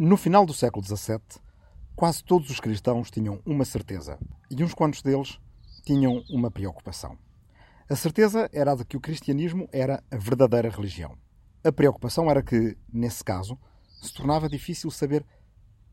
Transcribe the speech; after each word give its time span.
No 0.00 0.16
final 0.16 0.46
do 0.46 0.54
século 0.54 0.86
XVII, 0.86 1.18
quase 1.96 2.22
todos 2.22 2.48
os 2.50 2.60
cristãos 2.60 3.10
tinham 3.10 3.42
uma 3.44 3.64
certeza 3.64 4.16
e 4.48 4.62
uns 4.62 4.72
quantos 4.72 5.02
deles 5.02 5.40
tinham 5.84 6.22
uma 6.30 6.52
preocupação. 6.52 7.18
A 7.90 7.96
certeza 7.96 8.48
era 8.52 8.70
a 8.70 8.74
de 8.76 8.84
que 8.84 8.96
o 8.96 9.00
cristianismo 9.00 9.68
era 9.72 10.00
a 10.08 10.16
verdadeira 10.16 10.70
religião. 10.70 11.18
A 11.64 11.72
preocupação 11.72 12.30
era 12.30 12.44
que, 12.44 12.78
nesse 12.92 13.24
caso, 13.24 13.58
se 14.00 14.14
tornava 14.14 14.48
difícil 14.48 14.88
saber 14.88 15.26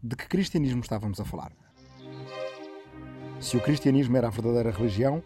de 0.04 0.15
que 0.15 0.28
cristianismo 0.28 0.82
estávamos 0.82 1.19
a 1.19 1.25
falar. 1.25 1.51
Se 3.42 3.57
o 3.57 3.64
cristianismo 3.64 4.15
era 4.15 4.28
a 4.28 4.29
verdadeira 4.29 4.69
religião, 4.69 5.24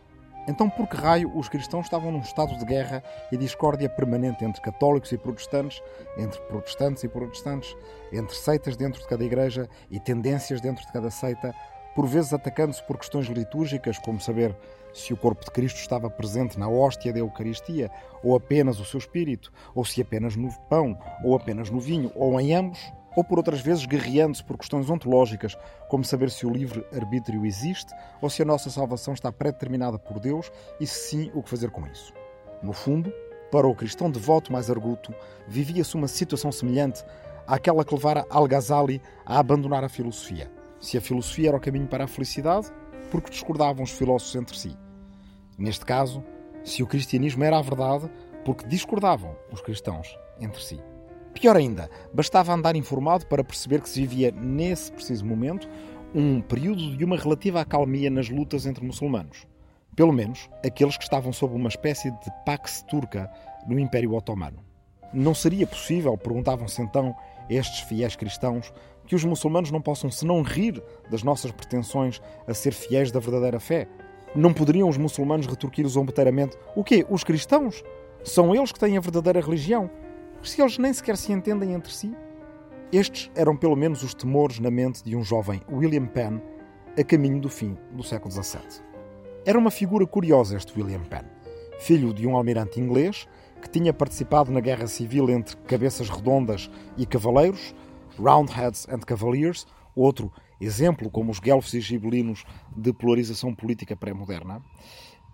então 0.50 0.68
por 0.68 0.88
que 0.88 0.98
raio 0.98 1.32
os 1.38 1.48
cristãos 1.48 1.86
estavam 1.86 2.12
num 2.12 2.22
estado 2.22 2.58
de 2.58 2.66
guerra 2.66 3.04
e 3.32 3.38
discórdia 3.38 3.88
permanente 3.88 4.44
entre 4.44 4.60
católicos 4.62 5.12
e 5.12 5.18
protestantes, 5.18 5.82
entre 6.18 6.40
protestantes 6.42 7.04
e 7.04 7.08
protestantes, 7.08 7.78
entre 8.12 8.36
seitas 8.36 8.76
dentro 8.76 9.00
de 9.00 9.08
cada 9.08 9.24
igreja 9.24 9.70
e 9.92 10.00
tendências 10.00 10.60
dentro 10.60 10.84
de 10.84 10.92
cada 10.92 11.12
seita, 11.12 11.54
por 11.96 12.08
vezes 12.08 12.34
atacando-se 12.34 12.82
por 12.84 12.98
questões 12.98 13.28
litúrgicas, 13.28 14.00
como 14.00 14.20
saber 14.20 14.58
se 14.94 15.14
o 15.14 15.18
corpo 15.18 15.46
de 15.46 15.52
Cristo 15.52 15.78
estava 15.78 16.10
presente 16.10 16.60
na 16.60 16.68
hóstia 16.68 17.14
da 17.14 17.20
Eucaristia, 17.20 17.92
ou 18.24 18.36
apenas 18.36 18.80
o 18.80 18.86
seu 18.86 18.98
espírito, 18.98 19.52
ou 19.74 19.86
se 19.86 20.02
apenas 20.02 20.36
no 20.36 20.52
pão, 20.70 20.98
ou 21.24 21.36
apenas 21.36 21.70
no 21.70 21.80
vinho, 21.80 22.12
ou 22.16 22.40
em 22.40 22.54
ambos, 22.54 22.80
ou 23.16 23.24
por 23.24 23.38
outras 23.38 23.62
vezes 23.62 23.86
guerreando-se 23.86 24.44
por 24.44 24.58
questões 24.58 24.90
ontológicas, 24.90 25.58
como 25.88 26.04
saber 26.04 26.30
se 26.30 26.46
o 26.46 26.50
livre-arbítrio 26.50 27.46
existe 27.46 27.94
ou 28.22 28.30
se 28.30 28.42
a 28.42 28.46
nossa 28.46 28.70
salvação 28.70 29.14
está 29.14 29.32
pré-determinada 29.32 29.98
por 29.98 30.20
Deus 30.20 30.52
e 30.80 30.88
se 30.88 31.10
sim, 31.10 31.32
o 31.34 31.42
que 31.42 31.50
fazer 31.50 31.72
com 31.72 31.86
isso. 31.88 32.14
No 32.62 32.72
fundo, 32.72 33.12
para 33.52 33.68
o 33.68 33.76
cristão 33.76 34.12
devoto 34.12 34.54
mais 34.54 34.70
arguto, 34.70 35.14
vivia-se 35.48 35.96
uma 35.96 36.08
situação 36.08 36.52
semelhante 36.52 37.04
àquela 37.48 37.84
que 37.84 37.94
levara 37.94 38.26
Al-Ghazali 38.30 39.02
a 39.26 39.40
abandonar 39.40 39.84
a 39.84 39.90
filosofia. 39.90 40.52
Se 40.80 40.98
a 40.98 41.02
filosofia 41.02 41.50
era 41.50 41.58
o 41.58 41.62
caminho 41.62 41.88
para 41.88 42.04
a 42.04 42.08
felicidade, 42.08 42.72
porque 43.10 43.30
discordavam 43.30 43.84
os 43.84 43.92
filósofos 43.92 44.36
entre 44.36 44.58
si. 44.58 44.78
Neste 45.58 45.86
caso, 45.86 46.24
se 46.64 46.84
o 46.84 46.88
cristianismo 46.88 47.44
era 47.44 47.58
a 47.58 47.62
verdade, 47.62 48.10
porque 48.46 48.68
discordavam 48.68 49.36
os 49.52 49.62
cristãos 49.62 50.18
entre 50.40 50.64
si. 50.64 50.80
Pior 51.34 51.56
ainda, 51.56 51.90
bastava 52.14 52.54
andar 52.54 52.76
informado 52.76 53.26
para 53.26 53.44
perceber 53.44 53.82
que 53.82 53.90
se 53.90 54.02
vivia, 54.02 54.32
nesse 54.32 54.92
preciso 54.92 55.26
momento, 55.26 55.70
um 56.14 56.42
período 56.42 56.98
de 56.98 57.06
uma 57.06 57.18
relativa 57.18 57.62
acalmia 57.62 58.10
nas 58.10 58.30
lutas 58.30 58.66
entre 58.66 58.86
muçulmanos. 58.86 59.48
Pelo 59.96 60.14
menos 60.14 60.50
aqueles 60.66 60.98
que 60.98 61.04
estavam 61.04 61.32
sob 61.32 61.56
uma 61.56 61.70
espécie 61.70 62.10
de 62.12 62.32
pax 62.46 62.84
turca 62.90 63.32
no 63.68 63.78
Império 63.80 64.14
Otomano. 64.14 64.64
Não 65.14 65.34
seria 65.34 65.68
possível, 65.68 66.18
perguntavam-se 66.18 66.82
então 66.82 67.16
estes 67.50 67.82
fiéis 67.82 68.16
cristãos, 68.16 68.72
que 69.06 69.16
os 69.16 69.24
muçulmanos 69.24 69.72
não 69.72 69.82
possam 69.82 70.12
senão 70.12 70.42
rir 70.42 70.82
das 71.10 71.24
nossas 71.24 71.52
pretensões 71.52 72.22
a 72.48 72.54
ser 72.54 72.72
fiéis 72.72 73.12
da 73.12 73.20
verdadeira 73.20 73.60
fé? 73.60 73.88
Não 74.36 74.54
poderiam 74.54 74.88
os 74.88 74.98
muçulmanos 74.98 75.48
retorquir 75.48 75.88
zombeteiramente 75.88 76.56
o 76.76 76.84
quê? 76.84 77.06
Os 77.10 77.24
cristãos? 77.24 77.84
São 78.24 78.54
eles 78.54 78.72
que 78.72 78.80
têm 78.80 78.98
a 78.98 79.02
verdadeira 79.02 79.42
religião? 79.42 79.90
se 80.44 80.62
eles 80.62 80.78
nem 80.78 80.94
sequer 80.94 81.18
se 81.18 81.32
entendem 81.32 81.74
entre 81.74 81.92
si? 81.92 82.16
Estes 82.92 83.30
eram 83.36 83.56
pelo 83.56 83.76
menos 83.76 84.04
os 84.04 84.14
temores 84.14 84.60
na 84.60 84.72
mente 84.72 85.04
de 85.04 85.16
um 85.16 85.24
jovem 85.24 85.62
William 85.72 86.06
Penn 86.06 86.40
a 86.98 87.04
caminho 87.04 87.40
do 87.40 87.50
fim 87.50 87.78
do 87.92 88.04
século 88.04 88.32
XVII. 88.32 88.84
Era 89.46 89.60
uma 89.60 89.72
figura 89.72 90.06
curiosa 90.08 90.58
este 90.58 90.80
William 90.80 91.02
Penn, 91.02 91.26
filho 91.80 92.14
de 92.14 92.26
um 92.26 92.36
almirante 92.36 92.80
inglês 92.80 93.28
que 93.60 93.70
tinha 93.70 93.94
participado 93.94 94.52
na 94.52 94.60
guerra 94.60 94.88
civil 94.88 95.30
entre 95.30 95.56
cabeças 95.58 96.10
redondas 96.10 96.70
e 96.98 97.06
cavaleiros, 97.06 97.74
Roundheads 98.18 98.88
and 98.90 99.00
Cavaliers, 99.00 99.66
outro 99.96 100.32
exemplo 100.60 101.10
como 101.10 101.32
os 101.32 101.40
guelfos 101.40 101.74
e 101.74 101.82
gibelinos 101.82 102.44
de 102.76 102.92
polarização 102.92 103.54
política 103.54 103.96
pré-moderna, 103.96 104.62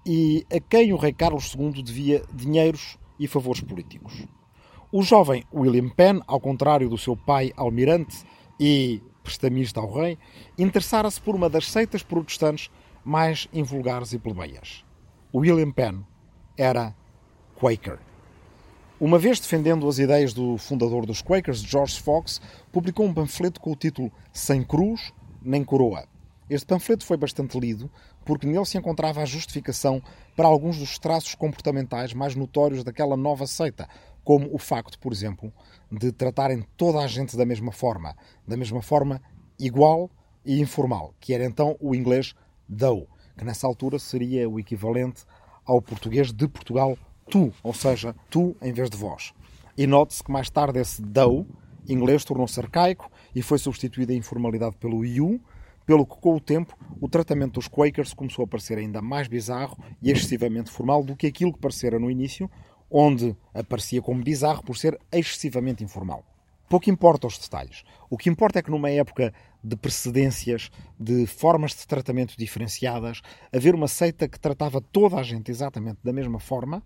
e 0.06 0.46
a 0.52 0.60
quem 0.60 0.94
o 0.94 0.98
rei 0.98 1.14
Carlos 1.14 1.56
II 1.56 1.82
devia 1.82 2.24
dinheiros 2.32 2.98
e 3.20 3.28
favores 3.28 3.62
políticos. 3.62 4.26
O 4.92 5.02
jovem 5.02 5.44
William 5.54 5.90
Penn, 5.90 6.22
ao 6.28 6.40
contrário 6.40 6.88
do 6.88 6.98
seu 6.98 7.18
pai 7.18 7.52
almirante 7.58 8.24
e 8.60 9.02
prestamista 9.24 9.80
ao 9.80 9.92
rei, 9.92 10.18
interessara-se 10.58 11.20
por 11.20 11.36
uma 11.36 11.50
das 11.50 11.72
seitas 11.72 12.04
protestantes 12.04 12.70
mais 13.04 13.48
invulgares 13.52 14.14
e 14.14 14.20
plebeias. 14.20 14.86
William 15.34 15.72
Penn 15.72 16.04
era 16.58 16.96
Quaker. 17.60 18.00
Uma 19.06 19.20
vez 19.20 19.40
defendendo 19.40 19.88
as 19.88 20.00
ideias 20.00 20.34
do 20.34 20.58
fundador 20.58 21.06
dos 21.06 21.22
Quakers, 21.22 21.60
George 21.60 22.02
Fox, 22.02 22.42
publicou 22.72 23.06
um 23.06 23.14
panfleto 23.14 23.62
com 23.62 23.72
o 23.72 23.76
título 23.76 24.12
Sem 24.34 24.64
Cruz 24.64 25.14
nem 25.44 25.64
Coroa. 25.64 26.08
Este 26.50 26.66
panfleto 26.66 27.06
foi 27.06 27.16
bastante 27.16 27.60
lido 27.60 27.88
porque 28.26 28.48
nele 28.48 28.66
se 28.66 28.80
encontrava 28.80 29.22
a 29.22 29.26
justificação 29.26 30.02
para 30.36 30.48
alguns 30.48 30.80
dos 30.80 30.98
traços 30.98 31.36
comportamentais 31.36 32.16
mais 32.16 32.36
notórios 32.36 32.84
daquela 32.84 33.16
nova 33.16 33.46
seita, 33.46 33.88
como 34.24 34.52
o 34.52 34.58
facto, 34.58 34.98
por 34.98 35.14
exemplo, 35.14 35.54
de 35.92 36.12
tratarem 36.12 36.66
toda 36.76 36.98
a 36.98 37.06
gente 37.06 37.38
da 37.38 37.46
mesma 37.46 37.72
forma, 37.72 38.16
da 38.48 38.58
mesma 38.58 38.82
forma 38.82 39.22
igual 39.60 40.10
e 40.44 40.60
informal, 40.60 41.14
que 41.20 41.32
era 41.32 41.46
então 41.46 41.78
o 41.80 41.94
inglês 41.94 42.34
thou, 42.68 43.08
que 43.38 43.46
nessa 43.46 43.68
altura 43.68 44.00
seria 44.00 44.50
o 44.50 44.60
equivalente 44.60 45.26
ao 45.64 45.80
português 45.80 46.34
de 46.34 46.48
Portugal 46.48 46.98
tu, 47.30 47.52
ou 47.64 47.74
seja, 47.74 48.16
tu 48.30 48.56
em 48.62 48.72
vez 48.72 48.90
de 48.90 48.98
vós. 48.98 49.34
E 49.78 49.86
note-se 49.86 50.24
que 50.24 50.32
mais 50.32 50.50
tarde 50.50 50.80
esse 50.80 51.02
thou, 51.02 51.46
inglês, 51.88 52.24
tornou-se 52.24 52.60
arcaico 52.60 53.12
e 53.36 53.42
foi 53.42 53.58
substituída 53.58 54.14
a 54.14 54.16
informalidade 54.16 54.76
pelo 54.78 55.06
you, 55.06 55.42
pelo 55.86 56.06
que 56.06 56.16
com 56.16 56.36
o 56.36 56.40
tempo 56.40 56.76
o 57.00 57.08
tratamento 57.08 57.54
dos 57.54 57.68
Quakers 57.68 58.14
começou 58.14 58.46
a 58.46 58.48
parecer 58.48 58.78
ainda 58.78 59.02
mais 59.02 59.28
bizarro 59.28 59.78
e 60.02 60.12
excessivamente 60.12 60.72
formal 60.72 61.04
do 61.04 61.16
que 61.16 61.28
aquilo 61.28 61.54
que 61.54 61.60
parecera 61.60 62.00
no 62.00 62.10
início, 62.10 62.50
onde 62.90 63.36
aparecia 63.54 64.02
como 64.02 64.24
bizarro 64.24 64.64
por 64.64 64.78
ser 64.78 65.00
excessivamente 65.12 65.84
informal. 65.84 66.24
Pouco 66.68 66.90
importa 66.90 67.28
os 67.28 67.38
detalhes. 67.38 67.84
O 68.10 68.18
que 68.18 68.30
importa 68.30 68.58
é 68.58 68.62
que 68.62 68.72
numa 68.72 68.90
época 68.90 69.32
de 69.64 69.76
precedências, 69.76 70.72
de 71.00 71.28
formas 71.28 71.72
de 71.72 71.86
tratamento 71.86 72.36
diferenciadas, 72.38 73.22
haver 73.54 73.76
uma 73.76 73.88
seita 73.88 74.28
que 74.28 74.40
tratava 74.40 74.82
toda 74.82 75.18
a 75.18 75.24
gente 75.24 75.52
exatamente 75.52 76.00
da 76.04 76.12
mesma 76.12 76.40
forma 76.40 76.82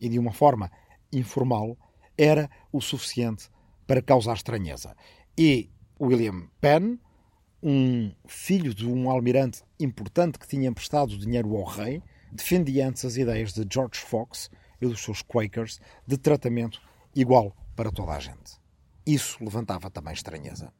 e 0.00 0.08
de 0.08 0.18
uma 0.18 0.32
forma 0.32 0.70
informal 1.12 1.76
era 2.16 2.50
o 2.72 2.80
suficiente 2.80 3.48
para 3.86 4.02
causar 4.02 4.34
estranheza. 4.34 4.94
E 5.36 5.70
William 6.00 6.48
Penn, 6.60 6.98
um 7.62 8.12
filho 8.26 8.74
de 8.74 8.86
um 8.86 9.10
almirante 9.10 9.62
importante 9.78 10.38
que 10.38 10.48
tinha 10.48 10.68
emprestado 10.68 11.16
dinheiro 11.16 11.56
ao 11.56 11.64
rei, 11.64 12.02
defendia 12.32 12.88
antes 12.88 13.04
as 13.04 13.16
ideias 13.16 13.52
de 13.52 13.66
George 13.70 14.00
Fox 14.00 14.50
e 14.80 14.86
dos 14.86 15.02
seus 15.02 15.22
Quakers 15.22 15.80
de 16.06 16.16
tratamento 16.16 16.80
igual 17.14 17.56
para 17.74 17.90
toda 17.90 18.12
a 18.12 18.18
gente. 18.18 18.58
Isso 19.06 19.42
levantava 19.42 19.90
também 19.90 20.12
estranheza. 20.12 20.72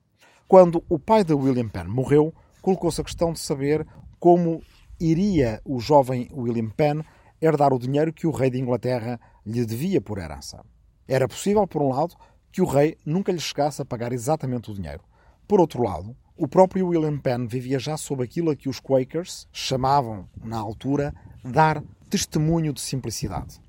Quando 0.48 0.84
o 0.88 0.98
pai 0.98 1.24
de 1.24 1.32
William 1.32 1.68
Penn 1.68 1.88
morreu, 1.88 2.34
colocou-se 2.60 3.00
a 3.00 3.04
questão 3.04 3.32
de 3.32 3.40
saber 3.40 3.86
como 4.18 4.62
iria 4.98 5.60
o 5.64 5.78
jovem 5.78 6.28
William 6.32 6.70
Penn 6.70 7.02
herdar 7.40 7.72
o 7.72 7.78
dinheiro 7.78 8.12
que 8.12 8.26
o 8.26 8.30
rei 8.30 8.50
de 8.50 8.60
Inglaterra 8.60 9.20
lhe 9.44 9.64
devia 9.64 10.00
por 10.00 10.18
herança. 10.18 10.64
Era 11.06 11.28
possível, 11.28 11.66
por 11.66 11.82
um 11.82 11.90
lado, 11.90 12.14
que 12.50 12.62
o 12.62 12.66
rei 12.66 12.96
nunca 13.04 13.32
lhe 13.32 13.40
chegasse 13.40 13.82
a 13.82 13.84
pagar 13.84 14.12
exatamente 14.12 14.70
o 14.70 14.74
dinheiro. 14.74 15.02
Por 15.46 15.60
outro 15.60 15.82
lado, 15.82 16.16
o 16.36 16.48
próprio 16.48 16.88
William 16.88 17.18
Penn 17.18 17.46
vivia 17.46 17.78
já 17.78 17.96
sob 17.96 18.22
aquilo 18.22 18.50
a 18.50 18.56
que 18.56 18.68
os 18.68 18.80
Quakers 18.80 19.46
chamavam, 19.52 20.28
na 20.42 20.58
altura, 20.58 21.14
dar 21.44 21.82
testemunho 22.10 22.72
de 22.72 22.80
simplicidade 22.80 23.60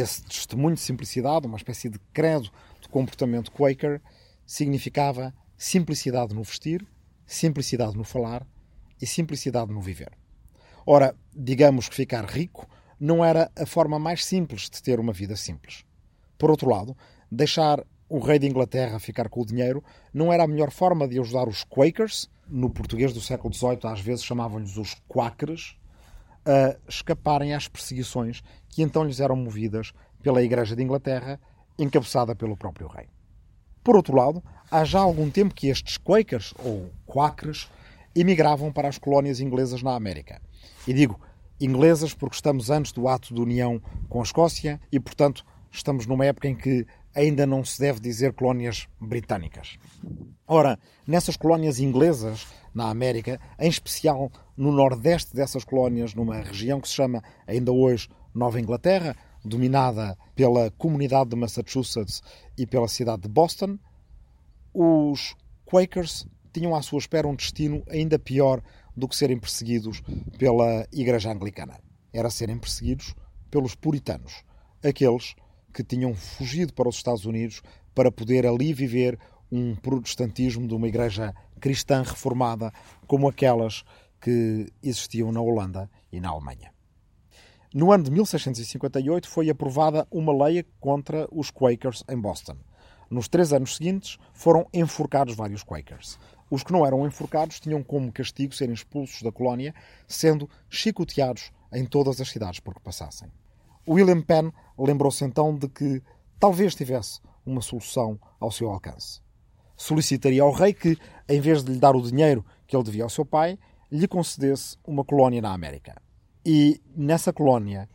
esse 0.00 0.22
testemunho 0.22 0.74
de 0.74 0.80
simplicidade, 0.80 1.46
uma 1.46 1.56
espécie 1.56 1.88
de 1.88 1.98
credo 2.12 2.50
de 2.80 2.88
comportamento 2.88 3.52
Quaker, 3.52 4.00
significava 4.44 5.34
simplicidade 5.56 6.34
no 6.34 6.42
vestir, 6.42 6.86
simplicidade 7.24 7.96
no 7.96 8.04
falar 8.04 8.46
e 9.00 9.06
simplicidade 9.06 9.72
no 9.72 9.80
viver. 9.80 10.12
Ora, 10.84 11.14
digamos 11.34 11.88
que 11.88 11.96
ficar 11.96 12.24
rico 12.24 12.68
não 12.98 13.24
era 13.24 13.50
a 13.56 13.66
forma 13.66 13.98
mais 13.98 14.24
simples 14.24 14.70
de 14.70 14.82
ter 14.82 14.98
uma 14.98 15.12
vida 15.12 15.36
simples. 15.36 15.84
Por 16.38 16.50
outro 16.50 16.68
lado, 16.68 16.96
deixar 17.30 17.84
o 18.08 18.18
rei 18.18 18.38
de 18.38 18.46
Inglaterra 18.46 18.98
ficar 18.98 19.28
com 19.28 19.40
o 19.40 19.46
dinheiro 19.46 19.82
não 20.12 20.32
era 20.32 20.44
a 20.44 20.46
melhor 20.46 20.70
forma 20.70 21.08
de 21.08 21.18
ajudar 21.18 21.48
os 21.48 21.64
Quakers, 21.64 22.28
no 22.48 22.70
português 22.70 23.12
do 23.12 23.20
século 23.20 23.52
XVIII 23.52 23.80
às 23.84 24.00
vezes 24.00 24.24
chamavam-lhes 24.24 24.76
os 24.76 24.94
Quakers, 25.08 25.76
a 26.44 26.76
escaparem 26.88 27.54
às 27.54 27.66
perseguições 27.66 28.42
que 28.68 28.82
então 28.82 29.04
lhes 29.04 29.18
eram 29.18 29.34
movidas 29.34 29.92
pela 30.22 30.42
Igreja 30.42 30.76
de 30.76 30.82
Inglaterra, 30.82 31.40
encabeçada 31.78 32.34
pelo 32.34 32.56
próprio 32.56 32.86
rei. 32.86 33.08
Por 33.82 33.96
outro 33.96 34.16
lado, 34.16 34.42
há 34.70 34.84
já 34.84 35.00
algum 35.00 35.30
tempo 35.30 35.54
que 35.54 35.68
estes 35.68 35.96
Quakers, 35.98 36.54
ou 36.58 36.90
Quakers, 37.06 37.68
emigravam 38.14 38.72
para 38.72 38.88
as 38.88 38.98
colónias 38.98 39.40
inglesas 39.40 39.82
na 39.82 39.94
América. 39.94 40.40
E 40.86 40.92
digo 40.92 41.20
inglesas 41.60 42.14
porque 42.14 42.36
estamos 42.36 42.70
antes 42.70 42.92
do 42.92 43.08
ato 43.08 43.34
de 43.34 43.40
união 43.40 43.80
com 44.08 44.20
a 44.20 44.22
Escócia 44.22 44.80
e, 44.90 45.00
portanto, 45.00 45.44
estamos 45.70 46.06
numa 46.06 46.24
época 46.24 46.48
em 46.48 46.54
que 46.54 46.86
ainda 47.14 47.46
não 47.46 47.64
se 47.64 47.80
deve 47.80 47.98
dizer 47.98 48.34
colónias 48.34 48.86
britânicas. 49.00 49.78
Ora, 50.46 50.78
nessas 51.06 51.36
colónias 51.36 51.80
inglesas 51.80 52.46
na 52.74 52.90
América, 52.90 53.40
em 53.58 53.68
especial 53.68 54.30
no 54.56 54.70
nordeste 54.70 55.34
dessas 55.34 55.64
colónias, 55.64 56.14
numa 56.14 56.36
região 56.36 56.80
que 56.80 56.88
se 56.88 56.94
chama 56.94 57.22
ainda 57.46 57.72
hoje 57.72 58.08
Nova 58.34 58.60
Inglaterra, 58.60 59.16
dominada 59.42 60.16
pela 60.34 60.70
comunidade 60.72 61.30
de 61.30 61.36
Massachusetts 61.36 62.22
e 62.56 62.66
pela 62.66 62.86
cidade 62.86 63.22
de 63.22 63.28
Boston, 63.28 63.78
os 64.74 65.34
Quakers 65.64 66.26
tinham 66.52 66.74
à 66.74 66.82
sua 66.82 66.98
espera 66.98 67.26
um 67.26 67.34
destino 67.34 67.82
ainda 67.88 68.18
pior 68.18 68.62
do 68.96 69.06
que 69.06 69.16
serem 69.16 69.38
perseguidos 69.38 70.02
pela 70.38 70.86
Igreja 70.92 71.30
Anglicana. 71.30 71.78
Era 72.12 72.30
serem 72.30 72.58
perseguidos 72.58 73.14
pelos 73.50 73.74
puritanos, 73.74 74.42
aqueles 74.82 75.34
que 75.72 75.84
tinham 75.84 76.14
fugido 76.14 76.72
para 76.72 76.88
os 76.88 76.96
Estados 76.96 77.26
Unidos 77.26 77.62
para 77.94 78.10
poder 78.10 78.46
ali 78.46 78.72
viver 78.72 79.18
um 79.52 79.74
protestantismo 79.76 80.66
de 80.66 80.74
uma 80.74 80.88
igreja 80.88 81.34
cristã 81.60 82.02
reformada 82.02 82.72
como 83.06 83.28
aquelas 83.28 83.84
que 84.20 84.66
existiam 84.82 85.30
na 85.30 85.40
Holanda 85.40 85.90
e 86.10 86.18
na 86.18 86.30
Alemanha. 86.30 86.72
No 87.74 87.92
ano 87.92 88.04
de 88.04 88.10
1658 88.10 89.28
foi 89.28 89.50
aprovada 89.50 90.06
uma 90.10 90.32
lei 90.44 90.64
contra 90.80 91.28
os 91.30 91.50
Quakers 91.50 92.02
em 92.08 92.18
Boston. 92.18 92.56
Nos 93.10 93.28
três 93.28 93.52
anos 93.52 93.76
seguintes 93.76 94.18
foram 94.32 94.66
enforcados 94.72 95.34
vários 95.34 95.62
Quakers. 95.62 96.18
Os 96.50 96.62
que 96.62 96.72
não 96.72 96.86
eram 96.86 97.06
enforcados 97.06 97.58
tinham 97.58 97.82
como 97.82 98.12
castigo 98.12 98.54
serem 98.54 98.74
expulsos 98.74 99.22
da 99.22 99.32
colónia, 99.32 99.74
sendo 100.06 100.48
chicoteados 100.70 101.50
em 101.72 101.84
todas 101.84 102.20
as 102.20 102.28
cidades 102.28 102.60
por 102.60 102.74
que 102.74 102.80
passassem. 102.80 103.28
William 103.88 104.20
Penn 104.22 104.50
lembrou-se 104.78 105.24
então 105.24 105.54
de 105.54 105.68
que 105.68 106.02
talvez 106.38 106.74
tivesse 106.74 107.20
uma 107.44 107.60
solução 107.60 108.18
ao 108.38 108.50
seu 108.50 108.70
alcance. 108.70 109.20
Solicitaria 109.76 110.42
ao 110.42 110.52
rei 110.52 110.72
que, 110.72 110.96
em 111.28 111.40
vez 111.40 111.62
de 111.62 111.72
lhe 111.72 111.78
dar 111.78 111.94
o 111.94 112.02
dinheiro 112.02 112.44
que 112.66 112.76
ele 112.76 112.84
devia 112.84 113.04
ao 113.04 113.10
seu 113.10 113.24
pai, 113.24 113.58
lhe 113.90 114.08
concedesse 114.08 114.76
uma 114.84 115.04
colónia 115.04 115.40
na 115.40 115.52
América. 115.52 116.00
E 116.44 116.80
nessa 116.96 117.32
colónia 117.32 117.88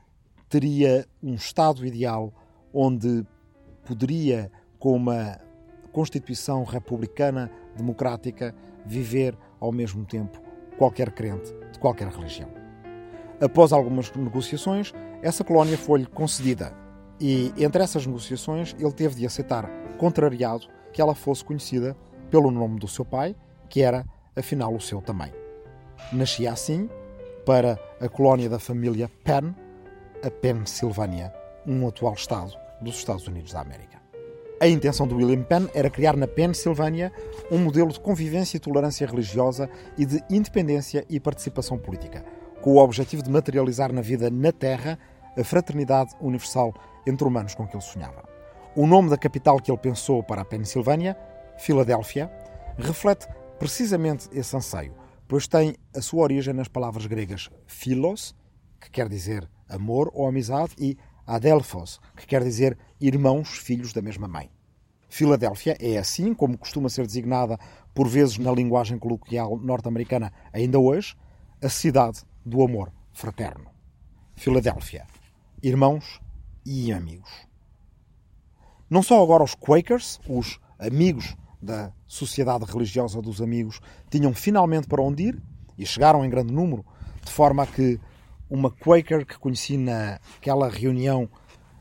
teria 0.49 1.07
um 1.21 1.33
Estado 1.33 1.85
ideal 1.85 2.33
onde 2.73 3.25
poderia, 3.85 4.51
com 4.79 4.95
uma 4.95 5.39
Constituição 5.91 6.63
republicana 6.63 7.51
democrática, 7.75 8.55
viver 8.85 9.37
ao 9.59 9.71
mesmo 9.71 10.05
tempo 10.05 10.41
qualquer 10.77 11.11
crente 11.11 11.53
de 11.71 11.79
qualquer 11.79 12.07
religião. 12.07 12.49
Após 13.39 13.71
algumas 13.71 14.11
negociações, 14.13 14.93
essa 15.21 15.43
colónia 15.43 15.77
foi-lhe 15.77 16.05
concedida. 16.05 16.73
E 17.19 17.53
entre 17.57 17.83
essas 17.83 18.05
negociações, 18.05 18.75
ele 18.79 18.91
teve 18.91 19.15
de 19.15 19.25
aceitar, 19.25 19.69
contrariado, 19.97 20.67
que 20.91 21.01
ela 21.01 21.15
fosse 21.15 21.43
conhecida 21.43 21.95
pelo 22.29 22.51
nome 22.51 22.79
do 22.79 22.87
seu 22.87 23.05
pai, 23.05 23.35
que 23.69 23.81
era, 23.81 24.05
afinal, 24.35 24.73
o 24.73 24.81
seu 24.81 25.01
também. 25.01 25.31
Nascia 26.11 26.51
assim, 26.51 26.89
para 27.45 27.79
a 27.99 28.09
colónia 28.09 28.49
da 28.49 28.59
família 28.59 29.09
Penn, 29.23 29.53
a 30.23 30.29
Pensilvânia, 30.29 31.33
um 31.65 31.87
atual 31.87 32.13
estado 32.13 32.53
dos 32.81 32.95
Estados 32.95 33.27
Unidos 33.27 33.53
da 33.53 33.61
América. 33.61 34.00
A 34.61 34.67
intenção 34.67 35.07
de 35.07 35.15
William 35.15 35.41
Penn 35.41 35.67
era 35.73 35.89
criar 35.89 36.15
na 36.15 36.27
Pensilvânia 36.27 37.11
um 37.51 37.57
modelo 37.57 37.91
de 37.91 37.99
convivência 37.99 38.57
e 38.57 38.59
tolerância 38.59 39.07
religiosa 39.07 39.67
e 39.97 40.05
de 40.05 40.23
independência 40.29 41.03
e 41.09 41.19
participação 41.19 41.79
política 41.79 42.23
com 42.61 42.73
o 42.73 42.77
objetivo 42.77 43.23
de 43.23 43.31
materializar 43.31 43.91
na 43.91 44.01
vida 44.01 44.29
na 44.29 44.51
Terra 44.51 44.99
a 45.35 45.43
fraternidade 45.43 46.13
universal 46.21 46.75
entre 47.07 47.27
humanos 47.27 47.55
com 47.55 47.65
que 47.65 47.75
ele 47.75 47.81
sonhava. 47.81 48.23
O 48.75 48.85
nome 48.85 49.09
da 49.09 49.17
capital 49.17 49.59
que 49.59 49.71
ele 49.71 49.79
pensou 49.79 50.21
para 50.21 50.43
a 50.43 50.45
Pensilvânia, 50.45 51.17
Filadélfia, 51.57 52.31
reflete 52.77 53.27
precisamente 53.57 54.29
esse 54.31 54.55
anseio, 54.55 54.93
pois 55.27 55.47
tem 55.47 55.75
a 55.95 56.01
sua 56.01 56.21
origem 56.21 56.53
nas 56.53 56.67
palavras 56.67 57.07
gregas 57.07 57.49
philos, 57.65 58.35
que 58.79 58.91
quer 58.91 59.09
dizer 59.09 59.49
amor 59.67 60.11
ou 60.13 60.27
amizade, 60.27 60.75
e 60.77 60.99
adelphos, 61.25 61.99
que 62.15 62.25
quer 62.25 62.43
dizer 62.43 62.77
irmãos, 62.99 63.49
filhos 63.49 63.93
da 63.93 64.01
mesma 64.01 64.27
mãe. 64.27 64.49
Filadélfia 65.09 65.75
é 65.79 65.97
assim 65.97 66.33
como 66.33 66.57
costuma 66.57 66.87
ser 66.87 67.05
designada 67.05 67.59
por 67.93 68.07
vezes 68.07 68.37
na 68.37 68.51
linguagem 68.51 68.97
coloquial 68.97 69.57
norte-americana 69.57 70.31
ainda 70.53 70.79
hoje, 70.79 71.15
a 71.61 71.67
cidade 71.67 72.21
do 72.45 72.63
amor 72.63 72.91
fraterno. 73.11 73.69
Filadélfia. 74.35 75.05
Irmãos 75.61 76.21
e 76.65 76.93
amigos. 76.93 77.29
Não 78.89 79.03
só 79.03 79.21
agora 79.21 79.43
os 79.43 79.53
Quakers, 79.53 80.19
os 80.27 80.59
amigos 80.79 81.35
da 81.61 81.91
Sociedade 82.07 82.65
Religiosa 82.65 83.21
dos 83.21 83.41
Amigos, 83.41 83.79
tinham 84.09 84.33
finalmente 84.33 84.87
para 84.87 85.01
onde 85.01 85.23
ir 85.23 85.43
e 85.77 85.85
chegaram 85.85 86.25
em 86.25 86.29
grande 86.29 86.53
número, 86.53 86.85
de 87.23 87.31
forma 87.31 87.63
a 87.63 87.67
que 87.67 87.99
uma 88.51 88.69
Quaker 88.69 89.25
que 89.25 89.39
conheci 89.39 89.77
naquela 89.77 90.69
reunião 90.69 91.29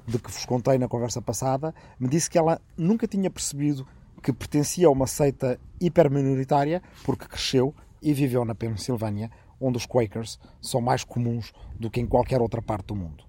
de 0.07 0.21
que 0.21 0.31
vos 0.31 0.47
contei 0.47 0.79
na 0.79 0.87
conversa 0.87 1.21
passada, 1.21 1.75
me 1.99 2.09
disse 2.09 2.31
que 2.31 2.39
ela 2.39 2.61
nunca 2.79 3.09
tinha 3.09 3.29
percebido 3.29 3.87
que 4.23 4.33
pertencia 4.33 4.87
a 4.87 4.91
uma 4.91 5.09
seita 5.09 5.59
hiperminoritária 5.81 6.81
porque 7.05 7.27
cresceu 7.27 7.75
e 8.01 8.15
viveu 8.15 8.45
na 8.45 8.55
Pensilvânia, 8.55 9.31
onde 9.61 9.79
os 9.79 9.87
Quakers 9.87 10.39
são 10.63 10.81
mais 10.81 11.03
comuns 11.03 11.53
do 11.79 11.91
que 11.91 12.01
em 12.01 12.07
qualquer 12.07 12.41
outra 12.41 12.63
parte 12.63 12.87
do 12.87 12.97
mundo. 12.97 13.25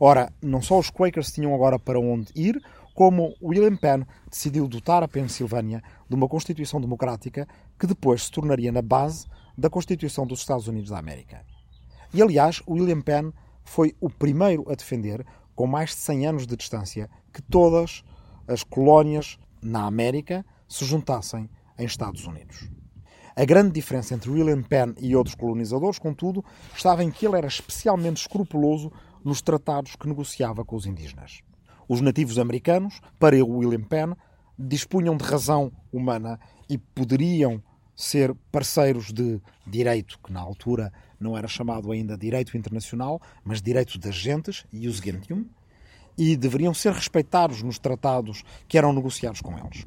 Ora, 0.00 0.32
não 0.42 0.62
só 0.62 0.78
os 0.78 0.90
Quakers 0.90 1.32
tinham 1.32 1.54
agora 1.54 1.78
para 1.78 2.00
onde 2.00 2.32
ir, 2.34 2.58
como 2.94 3.34
William 3.42 3.76
Penn 3.76 4.04
decidiu 4.30 4.66
dotar 4.66 5.02
a 5.02 5.08
Pensilvânia 5.08 5.82
de 6.08 6.14
uma 6.14 6.26
Constituição 6.26 6.80
democrática 6.80 7.46
que 7.78 7.86
depois 7.86 8.24
se 8.24 8.30
tornaria 8.30 8.72
na 8.72 8.82
base 8.82 9.26
da 9.56 9.68
Constituição 9.68 10.26
dos 10.26 10.40
Estados 10.40 10.68
Unidos 10.68 10.90
da 10.90 10.98
América. 10.98 11.44
E 12.12 12.22
aliás, 12.22 12.62
William 12.68 13.00
Penn 13.00 13.32
foi 13.64 13.94
o 14.00 14.08
primeiro 14.08 14.64
a 14.70 14.74
defender, 14.74 15.26
com 15.54 15.66
mais 15.66 15.90
de 15.90 15.96
100 15.96 16.26
anos 16.26 16.46
de 16.46 16.56
distância, 16.56 17.10
que 17.32 17.42
todas 17.42 18.02
as 18.46 18.62
colónias 18.62 19.38
na 19.62 19.84
América 19.84 20.44
se 20.68 20.84
juntassem 20.84 21.48
em 21.78 21.84
Estados 21.84 22.26
Unidos. 22.26 22.68
A 23.34 23.44
grande 23.44 23.72
diferença 23.72 24.14
entre 24.14 24.30
William 24.30 24.62
Penn 24.62 24.94
e 24.98 25.14
outros 25.14 25.34
colonizadores, 25.34 25.98
contudo, 25.98 26.42
estava 26.74 27.04
em 27.04 27.10
que 27.10 27.26
ele 27.26 27.36
era 27.36 27.46
especialmente 27.46 28.18
escrupuloso 28.18 28.90
nos 29.22 29.42
tratados 29.42 29.94
que 29.94 30.08
negociava 30.08 30.64
com 30.64 30.74
os 30.74 30.86
indígenas. 30.86 31.42
Os 31.88 32.00
nativos 32.00 32.38
americanos, 32.38 33.00
para 33.18 33.36
William 33.44 33.82
Penn, 33.82 34.14
dispunham 34.58 35.16
de 35.16 35.24
razão 35.24 35.70
humana 35.92 36.40
e 36.68 36.78
poderiam 36.78 37.62
ser 37.94 38.34
parceiros 38.50 39.12
de 39.12 39.40
direito, 39.66 40.18
que 40.22 40.32
na 40.32 40.40
altura 40.40 40.92
não 41.18 41.36
era 41.36 41.48
chamado 41.48 41.90
ainda 41.92 42.16
direito 42.16 42.56
internacional, 42.56 43.20
mas 43.44 43.62
direito 43.62 43.98
das 43.98 44.14
gentes, 44.14 44.64
ius 44.72 44.96
gentium, 44.96 45.46
e 46.16 46.36
deveriam 46.36 46.72
ser 46.72 46.92
respeitados 46.92 47.62
nos 47.62 47.78
tratados 47.78 48.42
que 48.66 48.78
eram 48.78 48.92
negociados 48.92 49.40
com 49.40 49.56
eles. 49.58 49.84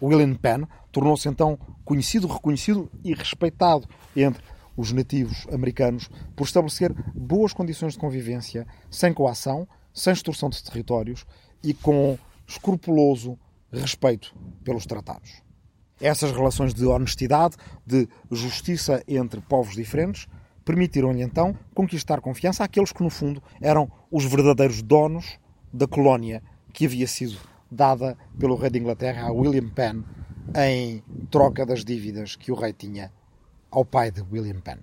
William 0.00 0.34
Penn 0.34 0.64
tornou-se 0.92 1.28
então 1.28 1.58
conhecido, 1.84 2.26
reconhecido 2.26 2.90
e 3.04 3.12
respeitado 3.14 3.88
entre 4.16 4.42
os 4.76 4.92
nativos 4.92 5.46
americanos 5.52 6.08
por 6.36 6.44
estabelecer 6.44 6.92
boas 7.14 7.52
condições 7.52 7.94
de 7.94 7.98
convivência, 7.98 8.66
sem 8.88 9.12
coação, 9.12 9.66
sem 9.92 10.12
extorsão 10.12 10.48
de 10.48 10.62
territórios 10.62 11.26
e 11.62 11.74
com 11.74 12.16
escrupuloso 12.46 13.36
respeito 13.72 14.34
pelos 14.62 14.86
tratados. 14.86 15.42
Essas 16.00 16.30
relações 16.30 16.72
de 16.72 16.86
honestidade, 16.86 17.56
de 17.84 18.08
justiça 18.30 19.02
entre 19.08 19.40
povos 19.40 19.74
diferentes, 19.74 20.28
permitiram-lhe 20.68 21.22
então 21.22 21.56
conquistar 21.74 22.20
confiança 22.20 22.62
àqueles 22.62 22.92
que, 22.92 23.02
no 23.02 23.08
fundo, 23.08 23.42
eram 23.58 23.90
os 24.10 24.26
verdadeiros 24.26 24.82
donos 24.82 25.38
da 25.72 25.86
colónia 25.86 26.42
que 26.74 26.84
havia 26.84 27.06
sido 27.06 27.38
dada 27.70 28.18
pelo 28.38 28.54
rei 28.54 28.68
de 28.68 28.78
Inglaterra 28.78 29.28
a 29.28 29.32
William 29.32 29.70
Penn 29.70 30.02
em 30.54 31.02
troca 31.30 31.64
das 31.64 31.86
dívidas 31.86 32.36
que 32.36 32.52
o 32.52 32.54
rei 32.54 32.74
tinha 32.74 33.10
ao 33.70 33.82
pai 33.82 34.10
de 34.10 34.20
William 34.20 34.60
Penn. 34.60 34.80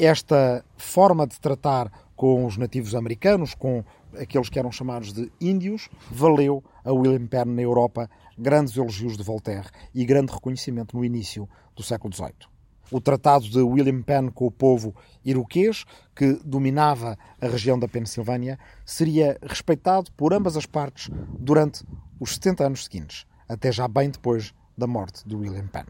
Esta 0.00 0.64
forma 0.76 1.28
de 1.28 1.38
tratar 1.38 1.88
com 2.16 2.44
os 2.44 2.56
nativos 2.56 2.96
americanos, 2.96 3.54
com 3.54 3.84
aqueles 4.18 4.48
que 4.48 4.58
eram 4.58 4.72
chamados 4.72 5.12
de 5.12 5.30
índios, 5.40 5.88
valeu 6.10 6.60
a 6.84 6.92
William 6.92 7.28
Penn 7.28 7.54
na 7.54 7.62
Europa 7.62 8.10
grandes 8.36 8.76
elogios 8.76 9.16
de 9.16 9.22
Voltaire 9.22 9.68
e 9.94 10.04
grande 10.04 10.32
reconhecimento 10.32 10.96
no 10.96 11.04
início 11.04 11.48
do 11.76 11.84
século 11.84 12.12
XVIII 12.12 12.51
o 12.92 13.00
tratado 13.00 13.48
de 13.48 13.58
William 13.58 14.02
Penn 14.02 14.30
com 14.30 14.46
o 14.46 14.50
povo 14.50 14.94
iroquês, 15.24 15.84
que 16.14 16.34
dominava 16.44 17.18
a 17.40 17.46
região 17.46 17.78
da 17.78 17.88
Pensilvânia, 17.88 18.58
seria 18.84 19.38
respeitado 19.42 20.12
por 20.12 20.34
ambas 20.34 20.56
as 20.56 20.66
partes 20.66 21.10
durante 21.38 21.84
os 22.20 22.34
70 22.34 22.66
anos 22.66 22.84
seguintes, 22.84 23.26
até 23.48 23.72
já 23.72 23.88
bem 23.88 24.10
depois 24.10 24.54
da 24.76 24.86
morte 24.86 25.26
de 25.26 25.34
William 25.34 25.66
Penn. 25.66 25.86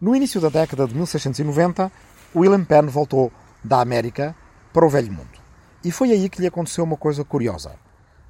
No 0.00 0.16
início 0.16 0.40
da 0.40 0.48
década 0.48 0.86
de 0.86 0.94
1690, 0.94 1.92
William 2.34 2.64
Penn 2.64 2.88
voltou 2.88 3.30
da 3.62 3.80
América 3.80 4.34
para 4.72 4.86
o 4.86 4.88
Velho 4.88 5.12
Mundo. 5.12 5.38
E 5.84 5.90
foi 5.90 6.12
aí 6.12 6.28
que 6.28 6.40
lhe 6.40 6.46
aconteceu 6.46 6.82
uma 6.82 6.96
coisa 6.96 7.24
curiosa. 7.24 7.74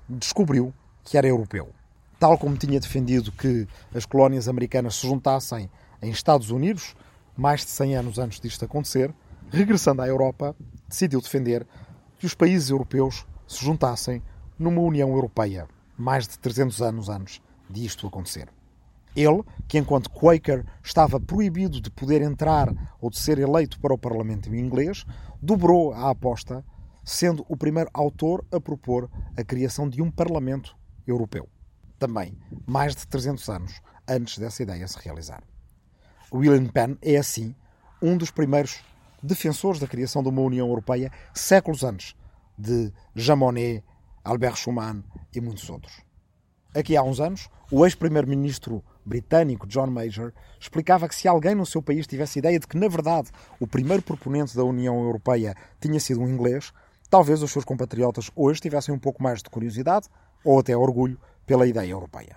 Descobriu, 0.09 0.75
que 1.05 1.17
era 1.17 1.29
europeu. 1.29 1.71
Tal 2.19 2.37
como 2.37 2.57
tinha 2.57 2.81
defendido 2.81 3.31
que 3.31 3.69
as 3.95 4.05
colónias 4.05 4.49
americanas 4.49 4.97
se 4.97 5.07
juntassem 5.07 5.71
em 6.03 6.11
Estados 6.11 6.51
Unidos, 6.51 6.95
mais 7.39 7.65
de 7.65 7.71
100 7.71 7.97
anos 7.97 8.19
antes 8.19 8.41
disto 8.41 8.65
acontecer, 8.65 9.15
regressando 9.49 10.03
à 10.03 10.09
Europa, 10.09 10.57
decidiu 10.89 11.21
defender 11.21 11.65
que 12.19 12.27
os 12.27 12.35
países 12.35 12.69
europeus 12.69 13.25
se 13.47 13.65
juntassem 13.65 14.21
numa 14.59 14.81
União 14.81 15.09
Europeia, 15.11 15.69
mais 15.97 16.27
de 16.27 16.37
300 16.37 16.83
anos 16.83 17.09
antes 17.09 17.41
disto 17.71 18.09
acontecer. 18.09 18.49
Ele, 19.15 19.45
que 19.69 19.79
enquanto 19.79 20.11
Quaker 20.11 20.67
estava 20.83 21.21
proibido 21.21 21.81
de 21.81 21.91
poder 21.91 22.23
entrar 22.23 22.75
ou 23.01 23.09
de 23.09 23.19
ser 23.19 23.39
eleito 23.39 23.79
para 23.79 23.95
o 23.95 23.99
Parlamento 23.99 24.53
inglês, 24.53 25.07
dobrou 25.41 25.93
a 25.93 26.11
aposta, 26.11 26.65
sendo 27.05 27.47
o 27.49 27.57
primeiro 27.57 27.89
autor 27.95 28.45
a 28.51 28.61
propor 28.61 29.09
a 29.37 29.45
criação 29.45 29.89
de 29.89 30.03
um 30.03 30.11
Parlamento 30.11 30.77
Europeu. 31.07 31.49
Também 32.01 32.37
mais 32.67 32.97
de 32.97 33.07
300 33.07 33.49
anos 33.49 33.81
antes 34.09 34.39
dessa 34.39 34.63
ideia 34.63 34.87
se 34.89 34.99
realizar. 34.99 35.43
William 36.33 36.67
Penn 36.67 36.97
é, 37.03 37.17
assim, 37.17 37.55
um 38.03 38.17
dos 38.17 38.31
primeiros 38.31 38.81
defensores 39.23 39.81
da 39.81 39.87
criação 39.87 40.23
de 40.23 40.29
uma 40.29 40.43
União 40.43 40.69
Europeia 40.69 41.11
séculos 41.35 41.83
antes 41.83 42.15
de 42.57 42.93
Jean 43.15 43.37
Monnet, 43.37 43.85
Albert 44.25 44.57
Schuman 44.57 45.03
e 45.35 45.41
muitos 45.41 45.69
outros. 45.71 46.03
Aqui 46.75 46.97
há 46.97 47.03
uns 47.03 47.19
anos, 47.19 47.49
o 47.71 47.85
ex-primeiro-ministro 47.85 48.85
britânico 49.05 49.67
John 49.67 49.87
Major 49.87 50.33
explicava 50.61 51.09
que 51.09 51.15
se 51.15 51.27
alguém 51.27 51.55
no 51.55 51.65
seu 51.65 51.83
país 51.83 52.07
tivesse 52.07 52.39
ideia 52.39 52.59
de 52.59 52.67
que, 52.67 52.77
na 52.77 52.89
verdade, 52.89 53.31
o 53.59 53.67
primeiro 53.67 54.03
proponente 54.03 54.55
da 54.55 54.65
União 54.65 55.01
Europeia 55.03 55.55
tinha 55.81 55.99
sido 55.99 56.21
um 56.21 56.29
inglês, 56.29 56.73
talvez 57.09 57.43
os 57.43 57.51
seus 57.51 57.65
compatriotas 57.65 58.31
hoje 58.37 58.61
tivessem 58.61 58.95
um 58.95 58.99
pouco 58.99 59.23
mais 59.23 59.43
de 59.43 59.49
curiosidade 59.49 60.09
ou 60.45 60.59
até 60.59 60.77
orgulho 60.77 61.19
pela 61.47 61.67
ideia 61.67 61.91
europeia. 61.91 62.37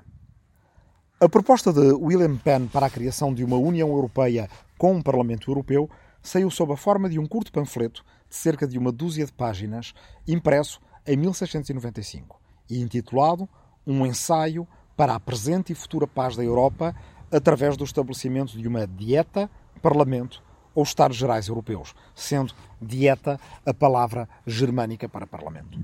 A 1.23 1.29
proposta 1.29 1.71
de 1.71 1.91
William 1.91 2.35
Penn 2.35 2.65
para 2.65 2.87
a 2.87 2.89
criação 2.89 3.31
de 3.31 3.43
uma 3.43 3.55
União 3.55 3.87
Europeia 3.89 4.49
com 4.75 4.93
um 4.93 5.03
Parlamento 5.03 5.51
Europeu 5.51 5.87
saiu 6.19 6.49
sob 6.49 6.73
a 6.73 6.75
forma 6.75 7.07
de 7.07 7.19
um 7.19 7.27
curto 7.27 7.51
panfleto 7.51 8.03
de 8.27 8.35
cerca 8.35 8.67
de 8.67 8.75
uma 8.75 8.91
dúzia 8.91 9.23
de 9.23 9.31
páginas, 9.31 9.93
impresso 10.27 10.81
em 11.05 11.15
1695 11.15 12.41
e 12.67 12.81
intitulado 12.81 13.47
Um 13.85 14.03
ensaio 14.03 14.67
para 14.97 15.13
a 15.13 15.19
presente 15.19 15.71
e 15.71 15.75
futura 15.75 16.07
paz 16.07 16.35
da 16.35 16.43
Europa 16.43 16.95
através 17.31 17.77
do 17.77 17.83
estabelecimento 17.83 18.57
de 18.57 18.67
uma 18.67 18.87
dieta, 18.87 19.47
parlamento 19.79 20.41
ou 20.73 20.81
Estados 20.81 21.17
Gerais 21.17 21.47
Europeus, 21.49 21.93
sendo 22.15 22.51
dieta 22.81 23.39
a 23.63 23.73
palavra 23.75 24.27
germânica 24.47 25.07
para 25.07 25.27
parlamento. 25.27 25.77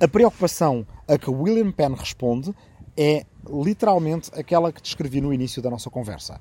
A 0.00 0.08
preocupação 0.08 0.86
a 1.06 1.18
que 1.18 1.28
William 1.30 1.70
Penn 1.72 1.92
responde 1.92 2.54
é 2.96 3.24
literalmente 3.48 4.30
aquela 4.38 4.72
que 4.72 4.82
descrevi 4.82 5.20
no 5.20 5.32
início 5.32 5.62
da 5.62 5.70
nossa 5.70 5.90
conversa. 5.90 6.40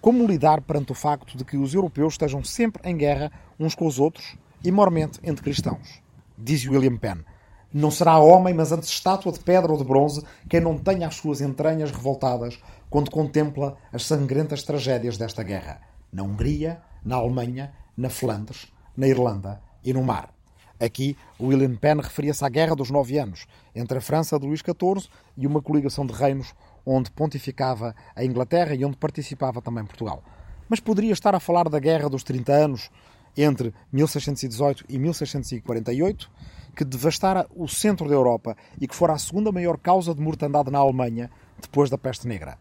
Como 0.00 0.26
lidar 0.26 0.60
perante 0.60 0.92
o 0.92 0.94
facto 0.94 1.36
de 1.36 1.44
que 1.44 1.56
os 1.56 1.74
europeus 1.74 2.14
estejam 2.14 2.44
sempre 2.44 2.88
em 2.88 2.96
guerra 2.96 3.32
uns 3.58 3.74
com 3.74 3.86
os 3.86 3.98
outros 3.98 4.36
e 4.64 4.70
mormente 4.70 5.18
entre 5.22 5.42
cristãos? 5.42 6.00
Diz 6.36 6.64
William 6.64 6.96
Penn. 6.96 7.24
Não 7.72 7.90
será 7.90 8.18
homem, 8.18 8.54
mas 8.54 8.72
antes 8.72 8.88
estátua 8.88 9.32
de 9.32 9.40
pedra 9.40 9.70
ou 9.70 9.76
de 9.76 9.84
bronze, 9.84 10.24
quem 10.48 10.60
não 10.60 10.78
tenha 10.78 11.06
as 11.06 11.16
suas 11.16 11.40
entranhas 11.40 11.90
revoltadas 11.90 12.58
quando 12.88 13.10
contempla 13.10 13.76
as 13.92 14.04
sangrentas 14.04 14.62
tragédias 14.62 15.18
desta 15.18 15.42
guerra, 15.42 15.80
na 16.10 16.22
Hungria, 16.22 16.80
na 17.04 17.16
Alemanha, 17.16 17.74
na 17.96 18.08
Flandres, 18.08 18.72
na 18.96 19.06
Irlanda 19.06 19.60
e 19.84 19.92
no 19.92 20.02
mar. 20.02 20.37
Aqui, 20.80 21.16
William 21.40 21.74
Penn 21.74 22.00
referia-se 22.00 22.44
à 22.44 22.48
Guerra 22.48 22.76
dos 22.76 22.88
Nove 22.88 23.18
Anos, 23.18 23.46
entre 23.74 23.98
a 23.98 24.00
França 24.00 24.38
de 24.38 24.46
Luís 24.46 24.60
XIV 24.60 25.08
e 25.36 25.44
uma 25.44 25.60
coligação 25.60 26.06
de 26.06 26.12
reinos 26.12 26.54
onde 26.86 27.10
pontificava 27.10 27.96
a 28.14 28.24
Inglaterra 28.24 28.74
e 28.74 28.84
onde 28.84 28.96
participava 28.96 29.60
também 29.60 29.84
Portugal. 29.84 30.22
Mas 30.68 30.78
poderia 30.78 31.12
estar 31.12 31.34
a 31.34 31.40
falar 31.40 31.68
da 31.68 31.80
Guerra 31.80 32.08
dos 32.08 32.22
30 32.22 32.52
Anos, 32.52 32.90
entre 33.36 33.74
1618 33.92 34.84
e 34.88 34.98
1648, 34.98 36.30
que 36.76 36.84
devastara 36.84 37.46
o 37.56 37.66
centro 37.66 38.08
da 38.08 38.14
Europa 38.14 38.56
e 38.80 38.86
que 38.86 38.94
fora 38.94 39.14
a 39.14 39.18
segunda 39.18 39.50
maior 39.50 39.78
causa 39.78 40.14
de 40.14 40.22
mortandade 40.22 40.70
na 40.70 40.78
Alemanha 40.78 41.28
depois 41.60 41.90
da 41.90 41.98
peste 41.98 42.28
negra. 42.28 42.56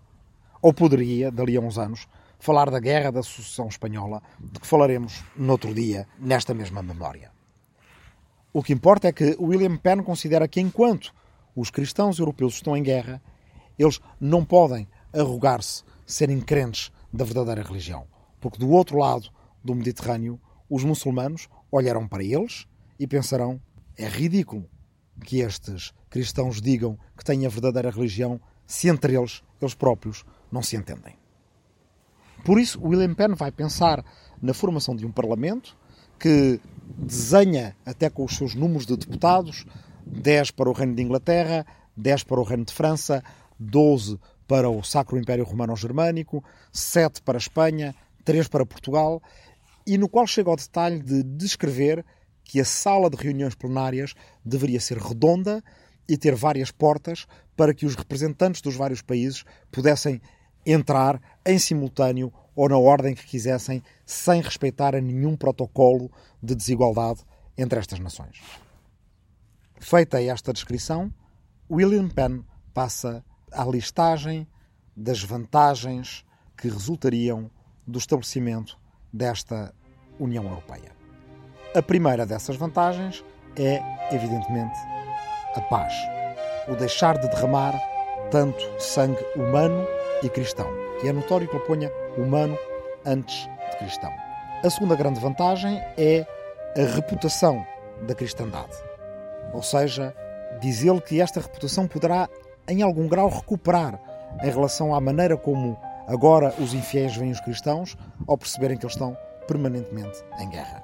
Ou 0.60 0.74
poderia, 0.74 1.32
dali 1.32 1.56
a 1.56 1.62
uns 1.62 1.78
anos, 1.78 2.08
falar 2.40 2.72
da 2.72 2.80
Guerra 2.80 3.12
da 3.12 3.22
Sucessão 3.22 3.68
Espanhola, 3.68 4.24
de 4.40 4.60
que 4.60 4.66
falaremos 4.66 5.24
noutro 5.36 5.72
dia, 5.72 6.08
nesta 6.20 6.54
mesma 6.54 6.82
memória. 6.82 7.37
O 8.58 8.64
que 8.64 8.74
importa 8.74 9.08
é 9.08 9.14
que 9.14 9.38
William 9.40 9.78
Penn 9.78 10.02
considera 10.02 10.48
que 10.48 10.60
enquanto 10.60 11.14
os 11.56 11.70
cristãos 11.70 12.18
europeus 12.18 12.56
estão 12.56 12.76
em 12.76 12.82
guerra, 12.82 13.22
eles 13.78 14.02
não 14.20 14.44
podem 14.44 14.88
arrogar-se 15.14 15.84
serem 16.08 16.42
crentes 16.42 16.92
da 17.14 17.24
verdadeira 17.24 17.62
religião, 17.62 18.08
porque 18.42 18.58
do 18.58 18.72
outro 18.72 18.98
lado 18.98 19.30
do 19.64 19.76
Mediterrâneo, 19.76 20.42
os 20.68 20.84
muçulmanos 20.84 21.48
olharão 21.72 22.08
para 22.08 22.24
eles 22.24 22.66
e 23.00 23.06
pensarão 23.06 23.62
é 23.96 24.08
ridículo 24.08 24.68
que 25.24 25.42
estes 25.42 25.94
cristãos 26.10 26.60
digam 26.60 26.98
que 27.16 27.24
têm 27.24 27.46
a 27.46 27.50
verdadeira 27.50 27.92
religião 27.92 28.42
se 28.66 28.90
entre 28.90 29.16
eles, 29.16 29.44
eles 29.62 29.76
próprios, 29.76 30.26
não 30.52 30.64
se 30.64 30.76
entendem. 30.76 31.16
Por 32.44 32.60
isso, 32.60 32.82
William 32.84 33.14
Penn 33.14 33.36
vai 33.36 33.52
pensar 33.52 34.04
na 34.42 34.56
formação 34.56 34.96
de 34.96 35.06
um 35.06 35.12
Parlamento 35.12 35.78
que 36.18 36.60
desenha, 36.98 37.76
até 37.86 38.10
com 38.10 38.24
os 38.24 38.36
seus 38.36 38.56
números 38.56 38.86
de 38.86 38.96
deputados, 38.96 39.66
10 40.06 40.52
para 40.52 40.70
o 40.70 40.74
Reino 40.74 40.96
de 40.96 41.02
Inglaterra, 41.04 41.66
10 41.96 42.24
para 42.24 42.40
o 42.40 42.44
Reino 42.44 42.66
de 42.66 42.74
França, 42.74 43.24
12 43.60 44.20
para 44.48 44.70
o 44.70 44.82
Sacro 44.84 45.18
Império 45.18 45.44
Romano-Germânico, 45.44 46.44
7 46.72 47.22
para 47.22 47.38
a 47.38 47.40
Espanha, 47.40 47.94
3 48.24 48.48
para 48.48 48.66
Portugal, 48.66 49.22
e 49.86 49.98
no 49.98 50.08
qual 50.08 50.26
chega 50.26 50.50
ao 50.50 50.56
detalhe 50.56 51.00
de 51.00 51.24
descrever 51.24 52.06
que 52.44 52.62
a 52.62 52.66
sala 52.66 53.10
de 53.10 53.18
reuniões 53.18 53.56
plenárias 53.56 54.14
deveria 54.44 54.80
ser 54.80 54.98
redonda 54.98 55.62
e 56.08 56.18
ter 56.18 56.34
várias 56.36 56.72
portas 56.72 57.28
para 57.56 57.74
que 57.74 57.86
os 57.86 57.96
representantes 57.96 58.62
dos 58.62 58.76
vários 58.76 59.02
países 59.02 59.44
pudessem 59.70 60.22
entrar 60.66 61.22
em 61.46 61.60
simultâneo 61.60 62.32
ou 62.58 62.68
na 62.68 62.78
ordem 62.78 63.14
que 63.14 63.24
quisessem, 63.24 63.84
sem 64.04 64.42
respeitar 64.42 64.96
a 64.96 65.00
nenhum 65.00 65.38
protocolo 65.38 66.12
de 66.42 66.56
desigualdade 66.56 67.20
entre 67.56 67.80
estas 67.80 68.00
nações. 68.00 68.42
Feita 69.80 70.20
esta 70.24 70.52
descrição, 70.52 71.14
William 71.70 72.10
Penn 72.10 72.42
passa 72.74 73.24
à 73.52 73.64
listagem 73.64 74.48
das 74.96 75.22
vantagens 75.22 76.26
que 76.58 76.68
resultariam 76.68 77.52
do 77.86 78.00
estabelecimento 78.00 78.76
desta 79.14 79.72
União 80.20 80.44
Europeia. 80.44 80.92
A 81.76 81.82
primeira 81.84 82.26
dessas 82.26 82.56
vantagens 82.56 83.24
é, 83.56 83.80
evidentemente, 84.12 84.80
a 85.56 85.62
paz. 85.62 85.94
O 86.68 86.76
deixar 86.76 87.20
de 87.20 87.30
derramar 87.30 87.80
tanto 88.32 88.66
sangue 88.82 89.24
humano 89.36 89.86
e 90.24 90.30
cristão. 90.30 90.68
E 91.04 91.08
é 91.08 91.14
notório 91.14 91.48
que 91.48 91.56
ele 91.56 91.66
ponha 91.66 92.07
humano 92.18 92.58
antes 93.06 93.48
de 93.72 93.78
cristão. 93.78 94.12
A 94.64 94.70
segunda 94.70 94.96
grande 94.96 95.20
vantagem 95.20 95.82
é 95.98 96.26
a 96.76 96.96
reputação 96.96 97.66
da 98.08 98.14
cristandade. 98.14 98.74
Ou 99.54 99.64
seja, 99.64 100.16
diz 100.60 100.84
ele 100.84 101.02
que 101.02 101.22
esta 101.22 101.40
reputação 101.40 101.88
poderá, 101.88 102.28
em 102.68 102.82
algum 102.82 103.08
grau, 103.08 103.30
recuperar 103.30 104.00
em 104.44 104.50
relação 104.50 104.94
à 104.94 105.02
maneira 105.02 105.38
como 105.38 105.80
agora 106.08 106.54
os 106.60 106.74
infiéis 106.74 107.16
veem 107.16 107.32
os 107.32 107.40
cristãos 107.40 107.98
ao 108.28 108.38
perceberem 108.38 108.78
que 108.78 108.86
eles 108.86 108.96
estão 108.96 109.18
permanentemente 109.48 110.24
em 110.40 110.50
guerra. 110.50 110.84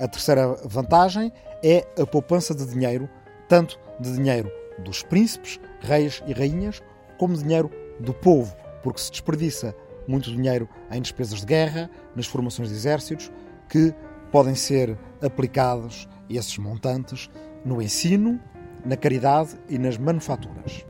A 0.00 0.08
terceira 0.08 0.54
vantagem 0.64 1.32
é 1.62 1.86
a 2.00 2.06
poupança 2.06 2.54
de 2.54 2.66
dinheiro, 2.66 3.08
tanto 3.48 3.78
de 4.00 4.12
dinheiro 4.12 4.50
dos 4.80 5.02
príncipes, 5.02 5.60
reis 5.80 6.22
e 6.26 6.32
rainhas, 6.32 6.82
como 7.18 7.36
dinheiro 7.36 7.70
do 8.00 8.12
povo, 8.12 8.56
porque 8.82 9.00
se 9.00 9.10
desperdiça 9.10 9.74
muito 10.06 10.30
dinheiro 10.30 10.68
em 10.90 11.00
despesas 11.00 11.40
de 11.40 11.46
guerra, 11.46 11.90
nas 12.14 12.26
formações 12.26 12.68
de 12.68 12.74
exércitos, 12.74 13.30
que 13.68 13.94
podem 14.30 14.54
ser 14.54 14.98
aplicados 15.22 16.08
esses 16.28 16.58
montantes 16.58 17.30
no 17.64 17.80
ensino, 17.80 18.40
na 18.84 18.96
caridade 18.96 19.56
e 19.68 19.78
nas 19.78 19.96
manufaturas. 19.96 20.84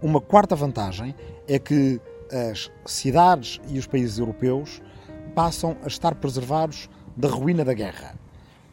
Uma 0.00 0.20
quarta 0.20 0.54
vantagem 0.54 1.14
é 1.48 1.58
que 1.58 2.00
as 2.50 2.70
cidades 2.84 3.60
e 3.68 3.78
os 3.78 3.86
países 3.86 4.18
europeus 4.18 4.82
passam 5.34 5.76
a 5.82 5.86
estar 5.86 6.14
preservados 6.14 6.88
da 7.16 7.28
ruína 7.28 7.64
da 7.64 7.74
guerra. 7.74 8.14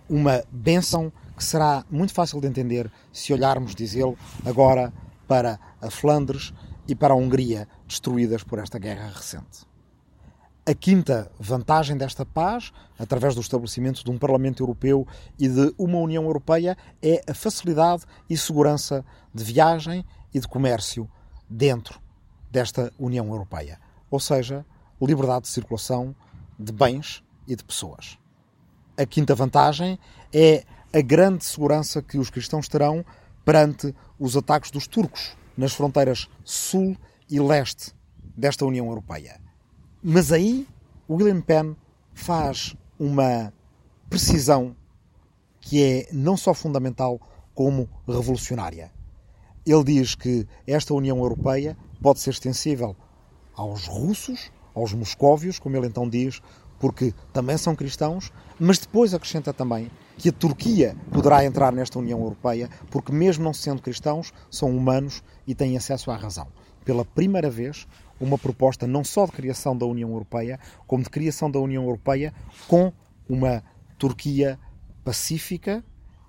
Uma 0.10 0.44
benção 0.52 1.12
que 1.36 1.44
será 1.44 1.84
muito 1.90 2.14
fácil 2.14 2.40
de 2.40 2.48
entender 2.48 2.92
se 3.12 3.34
olharmos, 3.34 3.74
diz 3.76 3.96
ele, 3.96 4.16
agora 4.46 4.94
para 5.28 5.60
a 5.82 5.90
Flandres 5.90 6.54
e 6.88 6.96
para 6.96 7.14
a 7.14 7.18
Hungria, 7.18 7.68
destruídas 7.88 8.44
por 8.44 8.60
esta 8.60 8.78
guerra 8.78 9.08
recente. 9.08 9.66
A 10.66 10.74
quinta 10.74 11.30
vantagem 11.38 11.98
desta 11.98 12.26
paz, 12.26 12.72
através 12.98 13.36
do 13.36 13.42
estabelecimento 13.42 14.04
de 14.04 14.10
um 14.10 14.18
Parlamento 14.18 14.64
Europeu 14.64 15.06
e 15.38 15.48
de 15.50 15.74
uma 15.78 15.98
União 15.98 16.24
Europeia, 16.24 16.78
é 17.02 17.22
a 17.30 17.34
facilidade 17.34 18.04
e 18.30 18.38
segurança 18.38 19.06
de 19.34 19.44
viagem 19.44 20.06
e 20.34 20.40
de 20.40 20.48
comércio 20.48 21.10
dentro 21.50 22.00
desta 22.50 22.94
União 22.98 23.28
Europeia. 23.28 23.78
Ou 24.10 24.20
seja, 24.20 24.66
liberdade 25.02 25.44
de 25.44 25.50
circulação 25.50 26.16
de 26.58 26.72
bens 26.72 27.22
e 27.46 27.58
de 27.58 27.64
pessoas. 27.64 28.18
A 28.98 29.06
quinta 29.06 29.36
vantagem 29.36 30.00
é 30.32 30.64
a 30.94 31.02
grande 31.02 31.44
segurança 31.44 32.02
que 32.02 32.18
os 32.18 32.30
cristãos 32.30 32.70
terão 32.70 33.04
perante 33.44 33.94
os 34.18 34.38
ataques 34.38 34.72
dos 34.72 34.88
turcos 34.88 35.36
nas 35.58 35.74
fronteiras 35.74 36.30
sul 36.44 36.98
e 37.30 37.40
leste 37.40 37.94
desta 38.36 38.66
União 38.66 38.88
Europeia. 38.88 39.40
Mas 40.02 40.32
aí 40.32 40.68
William 41.10 41.42
Penn 41.42 41.76
faz 42.14 42.76
uma 43.00 43.54
precisão 44.10 44.76
que 45.60 45.82
é 45.82 46.08
não 46.12 46.36
só 46.36 46.54
fundamental 46.54 47.20
como 47.54 47.90
revolucionária. 48.08 48.92
Ele 49.66 49.84
diz 49.84 50.16
que 50.16 50.48
esta 50.68 50.94
União 50.94 51.18
Europeia 51.20 51.78
pode 52.02 52.20
ser 52.20 52.32
extensível 52.32 52.96
aos 53.56 53.88
russos, 53.88 54.52
aos 54.74 54.94
moscóvios, 54.94 55.60
como 55.60 55.78
ele 55.78 55.88
então 55.88 56.10
diz, 56.10 56.42
porque 56.80 57.14
também 57.32 57.58
são 57.58 57.76
cristãos, 57.76 58.32
mas 58.60 58.80
depois 58.80 59.14
acrescenta 59.14 59.54
também 59.54 59.90
que 60.18 60.30
a 60.30 60.32
Turquia 60.32 60.96
poderá 61.12 61.44
entrar 61.46 61.72
nesta 61.72 62.00
União 62.00 62.20
Europeia, 62.20 62.70
porque, 62.90 63.12
mesmo 63.12 63.44
não 63.44 63.54
sendo 63.54 63.82
cristãos, 63.82 64.34
são 64.50 64.76
humanos 64.76 65.24
e 65.48 65.56
têm 65.56 65.76
acesso 65.76 66.12
à 66.12 66.16
razão. 66.16 66.48
Pela 66.86 67.06
primeira 67.06 67.50
vez, 67.50 67.88
uma 68.20 68.38
proposta 68.38 68.86
não 68.88 69.04
só 69.04 69.26
de 69.26 69.32
criação 69.32 69.78
da 69.78 69.86
União 69.86 70.10
Europeia, 70.10 70.60
como 70.88 71.04
de 71.04 71.10
criação 71.10 71.50
da 71.50 71.60
União 71.60 71.84
Europeia 71.84 72.34
com 72.68 72.92
uma 73.28 73.64
Turquia 73.98 74.60
pacífica 75.04 75.84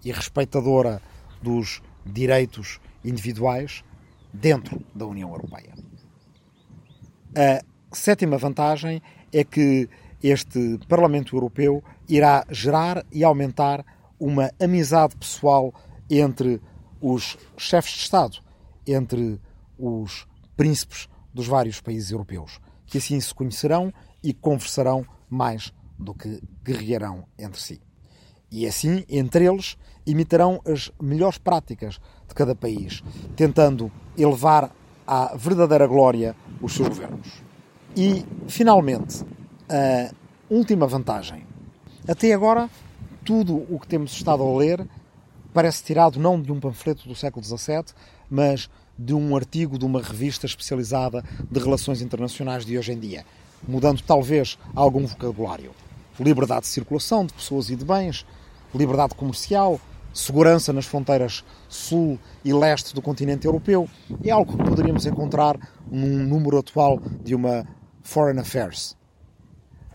e 0.05 0.13
respeitadora 0.13 1.01
dos 1.43 1.83
direitos 2.05 2.81
individuais 3.05 3.85
dentro 4.33 4.81
da 4.95 5.07
União 5.07 5.31
Europeia. 5.31 5.75
A 7.37 7.95
sétima 7.95 8.39
vantagem 8.39 9.03
é 9.33 9.45
que 9.45 9.89
este 10.23 10.79
Parlamento 10.89 11.37
Europeu 11.37 11.83
irá 12.09 12.45
gerar 12.51 13.05
e 13.13 13.25
aumentar 13.25 13.85
uma 14.19 14.51
amizade 14.61 15.17
pessoal 15.17 15.73
entre 16.09 16.61
os 17.01 17.37
chefes 17.57 17.93
de 17.93 17.99
Estado, 18.01 18.39
entre 18.87 19.41
os 19.79 20.27
príncipes 20.57 21.09
dos 21.33 21.47
vários 21.47 21.81
países 21.81 22.11
europeus, 22.11 22.61
que 22.87 22.99
assim 22.99 23.19
se 23.21 23.35
conhecerão 23.35 23.93
e 24.23 24.33
conversarão 24.33 25.05
mais 25.29 25.73
do 25.99 26.15
que 26.15 26.41
guerrearão 26.63 27.25
entre 27.39 27.61
si. 27.61 27.81
E 28.51 28.67
assim, 28.67 29.05
entre 29.09 29.47
eles, 29.47 29.77
imitarão 30.07 30.61
as 30.65 30.91
melhores 31.01 31.39
práticas 31.39 32.01
de 32.29 32.35
cada 32.35 32.55
país, 32.55 33.03
tentando 33.35 33.91
elevar 34.17 34.71
à 35.07 35.35
verdadeira 35.37 35.87
glória 35.87 36.37
os 36.63 36.73
seus 36.73 36.89
governos. 36.89 37.43
E, 37.97 38.25
finalmente, 38.47 39.25
a 39.69 40.13
última 40.49 40.87
vantagem. 40.87 41.45
Até 42.07 42.35
agora, 42.35 42.69
tudo 43.25 43.65
o 43.71 43.81
que 43.81 43.89
temos 43.89 44.13
estado 44.13 44.43
a 44.43 44.59
ler 44.59 44.87
parece 45.55 45.83
tirado 45.83 46.21
não 46.21 46.39
de 46.39 46.53
um 46.53 46.61
panfleto 46.61 47.09
do 47.09 47.15
século 47.15 47.43
XVII, 47.43 47.85
mas 48.29 48.69
de 48.99 49.15
um 49.15 49.35
artigo 49.35 49.79
de 49.79 49.87
uma 49.87 50.03
revista 50.03 50.45
especializada 50.45 51.25
de 51.51 51.59
relações 51.59 52.03
internacionais 52.03 52.67
de 52.67 52.77
hoje 52.77 52.93
em 52.93 52.99
dia, 52.99 53.25
mudando 53.67 54.03
talvez 54.03 54.59
algum 54.75 55.07
vocabulário. 55.07 55.71
Liberdade 56.21 56.63
de 56.63 56.67
circulação 56.67 57.25
de 57.25 57.33
pessoas 57.33 57.71
e 57.71 57.77
de 57.77 57.87
bens, 57.87 58.27
liberdade 58.75 59.15
comercial, 59.15 59.81
segurança 60.13 60.75
nas 60.75 60.85
fronteiras 60.85 61.43
sul 61.71 62.19
e 62.45 62.53
leste 62.53 62.95
do 62.95 63.01
continente 63.01 63.47
europeu, 63.47 63.89
é 64.23 64.31
algo 64.31 64.59
que 64.59 64.63
poderíamos 64.63 65.07
encontrar 65.07 65.59
num 65.91 66.19
número 66.19 66.59
atual 66.59 67.01
de 67.23 67.35
uma 67.35 67.67
Foreign 68.03 68.41
Affairs. 68.41 68.95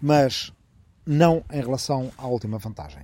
Mas 0.01 0.51
não 1.09 1.43
em 1.51 1.59
relação 1.59 2.11
à 2.19 2.27
última 2.27 2.59
vantagem. 2.59 3.01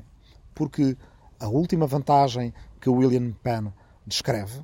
Porque 0.54 0.96
a 1.40 1.48
última 1.48 1.88
vantagem 1.88 2.54
que 2.80 2.88
William 2.88 3.32
Penn 3.42 3.72
descreve 4.06 4.62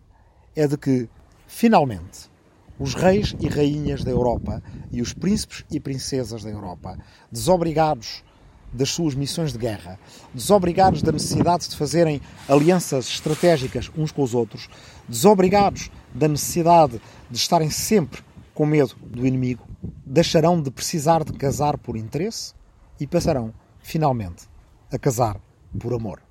é 0.56 0.68
de 0.68 0.78
que, 0.78 1.10
finalmente, 1.48 2.30
os 2.78 2.94
reis 2.94 3.36
e 3.40 3.48
rainhas 3.48 4.04
da 4.04 4.12
Europa 4.12 4.62
e 4.92 5.02
os 5.02 5.12
príncipes 5.12 5.66
e 5.72 5.80
princesas 5.80 6.44
da 6.44 6.52
Europa, 6.52 7.00
desobrigados 7.32 8.24
das 8.72 8.92
suas 8.92 9.16
missões 9.16 9.52
de 9.52 9.58
guerra, 9.58 10.00
desobrigados 10.32 11.02
da 11.02 11.12
necessidade 11.12 11.68
de 11.68 11.76
fazerem 11.76 12.22
alianças 12.48 13.08
estratégicas 13.08 13.92
uns 13.98 14.12
com 14.12 14.22
os 14.22 14.36
outros, 14.36 14.70
desobrigados 15.10 15.90
da 16.14 16.28
necessidade 16.28 17.02
de 17.30 17.38
estarem 17.38 17.72
sempre 17.72 18.22
com 18.54 18.68
medo 18.68 18.96
do 19.04 19.26
inimigo, 19.26 19.68
deixarão 20.06 20.62
de 20.62 20.70
precisar 20.70 21.24
de 21.24 21.34
casar 21.34 21.76
por 21.80 21.98
interesse 21.98 22.54
e 23.02 23.08
passarão, 23.08 23.52
finalmente, 23.80 24.48
a 24.92 25.00
casar 25.00 25.42
por 25.80 25.92
amor. 25.92 26.22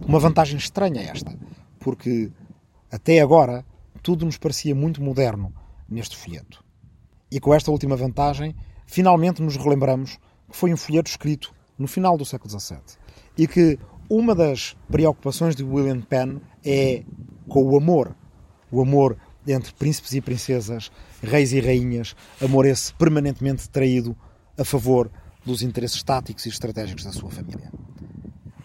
Uma 0.00 0.18
vantagem 0.18 0.58
estranha 0.58 1.00
esta, 1.02 1.38
porque 1.78 2.32
até 2.90 3.20
agora 3.20 3.64
tudo 4.02 4.26
nos 4.26 4.36
parecia 4.36 4.74
muito 4.74 5.00
moderno 5.00 5.54
neste 5.88 6.16
folheto. 6.16 6.64
E 7.30 7.38
com 7.38 7.54
esta 7.54 7.70
última 7.70 7.94
vantagem, 7.94 8.56
finalmente 8.86 9.40
nos 9.40 9.56
relembramos 9.56 10.18
que 10.50 10.56
foi 10.56 10.72
um 10.72 10.76
folheto 10.76 11.08
escrito 11.08 11.54
no 11.78 11.86
final 11.86 12.18
do 12.18 12.24
século 12.24 12.50
XVII 12.50 12.80
e 13.38 13.46
que 13.46 13.78
uma 14.10 14.34
das 14.34 14.76
preocupações 14.90 15.54
de 15.54 15.62
William 15.62 16.00
Penn 16.00 16.40
é 16.64 17.04
com 17.48 17.62
o 17.62 17.76
amor. 17.76 18.16
O 18.68 18.82
amor 18.82 19.16
entre 19.46 19.72
príncipes 19.74 20.12
e 20.12 20.20
princesas, 20.20 20.90
reis 21.22 21.52
e 21.52 21.60
rainhas, 21.60 22.16
amor 22.42 22.66
esse 22.66 22.92
permanentemente 22.94 23.68
traído 23.68 24.16
a 24.58 24.64
favor 24.64 25.08
dos 25.46 25.62
interesses 25.62 26.02
táticos 26.02 26.44
e 26.44 26.48
estratégicos 26.48 27.04
da 27.04 27.12
sua 27.12 27.30
família. 27.30 27.70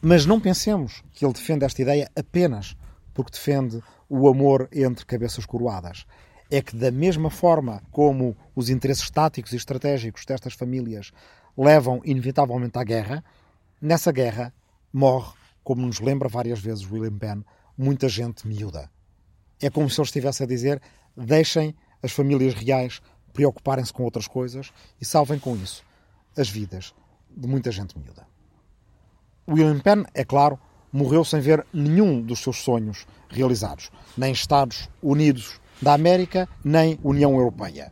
Mas 0.02 0.26
não 0.26 0.40
pensemos 0.40 1.04
que 1.14 1.24
ele 1.24 1.34
defende 1.34 1.64
esta 1.64 1.80
ideia 1.80 2.10
apenas 2.16 2.76
porque 3.14 3.32
defende 3.32 3.82
o 4.10 4.28
amor 4.28 4.68
entre 4.74 5.06
cabeças 5.06 5.46
coroadas. 5.46 6.08
É 6.50 6.60
que, 6.62 6.76
da 6.76 6.92
mesma 6.92 7.30
forma 7.30 7.84
como 7.92 8.36
os 8.56 8.68
interesses 8.68 9.10
táticos 9.12 9.54
e 9.54 9.58
estratégicos 9.58 10.26
destas 10.26 10.54
famílias 10.54 11.12
levam 11.56 12.02
inevitavelmente 12.04 12.78
à 12.80 12.84
guerra, 12.84 13.24
nessa 13.80 14.12
guerra 14.12 14.52
morre, 14.92 15.34
como 15.64 15.86
nos 15.86 16.00
lembra 16.00 16.28
várias 16.28 16.60
vezes 16.60 16.90
William 16.90 17.18
Penn, 17.18 17.44
muita 17.78 18.10
gente 18.10 18.48
miúda. 18.48 18.90
É 19.62 19.70
como 19.70 19.88
se 19.90 20.02
ele 20.02 20.08
estivesse 20.08 20.44
a 20.44 20.48
dizer: 20.48 20.82
deixem 21.16 21.76
as 22.02 22.12
famílias 22.12 22.56
reais 22.56 23.02
preocuparem-se 23.32 23.94
com 23.94 24.04
outras 24.04 24.28
coisas 24.28 24.74
e 25.00 25.06
salvem 25.06 25.40
com 25.40 25.56
isso 25.56 25.84
as 26.38 26.50
vidas 26.50 26.94
de 27.30 27.48
muita 27.48 27.72
gente 27.72 27.98
miúda. 27.98 28.28
William 29.48 29.80
Penn, 29.80 30.04
é 30.14 30.24
claro, 30.24 30.60
morreu 30.92 31.24
sem 31.24 31.40
ver 31.40 31.66
nenhum 31.74 32.22
dos 32.22 32.40
seus 32.40 32.58
sonhos 32.58 33.06
realizados, 33.30 33.90
nem 34.18 34.32
Estados 34.32 34.90
Unidos 35.02 35.60
da 35.82 35.94
América, 35.94 36.48
nem 36.64 37.00
União 37.04 37.34
Europeia. 37.36 37.92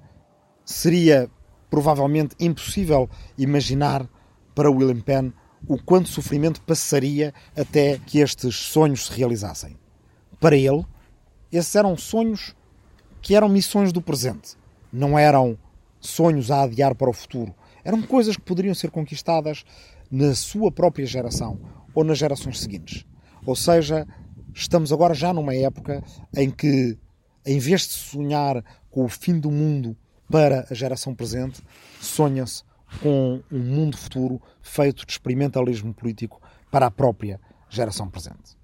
Seria 0.66 1.30
provavelmente 1.70 2.36
impossível 2.40 3.10
imaginar 3.38 4.08
para 4.54 4.70
William 4.70 5.02
Penn 5.02 5.32
o 5.68 5.82
quanto 5.82 6.10
sofrimento 6.10 6.62
passaria 6.62 7.34
até 7.58 7.98
que 7.98 8.20
estes 8.20 8.56
sonhos 8.56 9.08
se 9.08 9.14
realizassem. 9.14 9.78
Para 10.40 10.56
ele, 10.56 10.86
esses 11.52 11.76
eram 11.76 11.98
sonhos 11.98 12.56
que 13.22 13.36
eram 13.36 13.50
missões 13.50 13.92
do 13.92 14.02
presente, 14.02 14.56
não 14.92 15.18
eram 15.18 15.58
sonhos 16.00 16.50
a 16.50 16.64
adiar 16.64 16.96
para 16.96 17.10
o 17.10 17.14
futuro. 17.14 17.54
Eram 17.84 18.02
coisas 18.02 18.36
que 18.36 18.42
poderiam 18.42 18.74
ser 18.74 18.92
conquistadas 18.92 19.64
na 20.12 20.34
sua 20.36 20.72
própria 20.72 21.06
geração 21.06 21.60
ou 21.94 22.04
nas 22.04 22.18
gerações 22.18 22.60
seguintes. 22.60 23.06
Ou 23.46 23.56
seja, 23.56 24.08
estamos 24.54 24.92
agora 24.92 25.14
já 25.14 25.34
numa 25.34 25.56
época 25.56 26.04
em 26.36 26.50
que, 26.50 26.98
em 27.46 27.60
vez 27.60 27.82
de 27.82 27.94
sonhar 27.94 28.64
com 28.90 29.06
o 29.06 29.10
fim 29.10 29.40
do 29.40 29.52
mundo 29.52 29.96
para 30.30 30.68
a 30.70 30.74
geração 30.74 31.16
presente, 31.16 31.62
sonha-se 32.02 32.64
com 33.02 33.42
um 33.52 33.60
mundo 33.60 33.98
futuro 33.98 34.42
feito 34.62 35.06
de 35.06 35.12
experimentalismo 35.12 35.94
político 35.94 36.42
para 36.72 36.88
a 36.88 36.92
própria 36.92 37.40
geração 37.70 38.10
presente. 38.10 38.58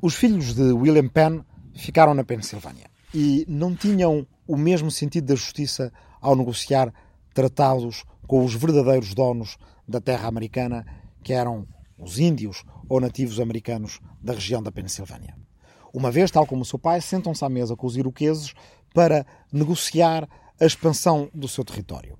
Os 0.00 0.14
filhos 0.14 0.54
de 0.54 0.72
William 0.72 1.08
Penn 1.08 1.42
ficaram 1.74 2.14
na 2.14 2.24
Pensilvânia 2.24 2.88
e 3.12 3.44
não 3.48 3.74
tinham 3.74 4.26
o 4.46 4.56
mesmo 4.56 4.90
sentido 4.90 5.26
da 5.26 5.34
justiça 5.34 5.92
ao 6.20 6.36
negociar 6.36 6.92
tratados 7.38 8.04
com 8.26 8.44
os 8.44 8.52
verdadeiros 8.52 9.14
donos 9.14 9.58
da 9.86 10.00
terra 10.00 10.26
americana, 10.26 10.84
que 11.22 11.32
eram 11.32 11.68
os 11.96 12.18
índios 12.18 12.64
ou 12.88 13.00
nativos 13.00 13.38
americanos 13.38 14.00
da 14.20 14.32
região 14.32 14.60
da 14.60 14.72
Pensilvânia. 14.72 15.36
Uma 15.94 16.10
vez, 16.10 16.32
tal 16.32 16.44
como 16.44 16.62
o 16.62 16.64
seu 16.64 16.80
pai, 16.80 17.00
sentam-se 17.00 17.44
à 17.44 17.48
mesa 17.48 17.76
com 17.76 17.86
os 17.86 17.96
iroqueses 17.96 18.54
para 18.92 19.24
negociar 19.52 20.28
a 20.60 20.66
expansão 20.66 21.30
do 21.32 21.46
seu 21.46 21.64
território. 21.64 22.18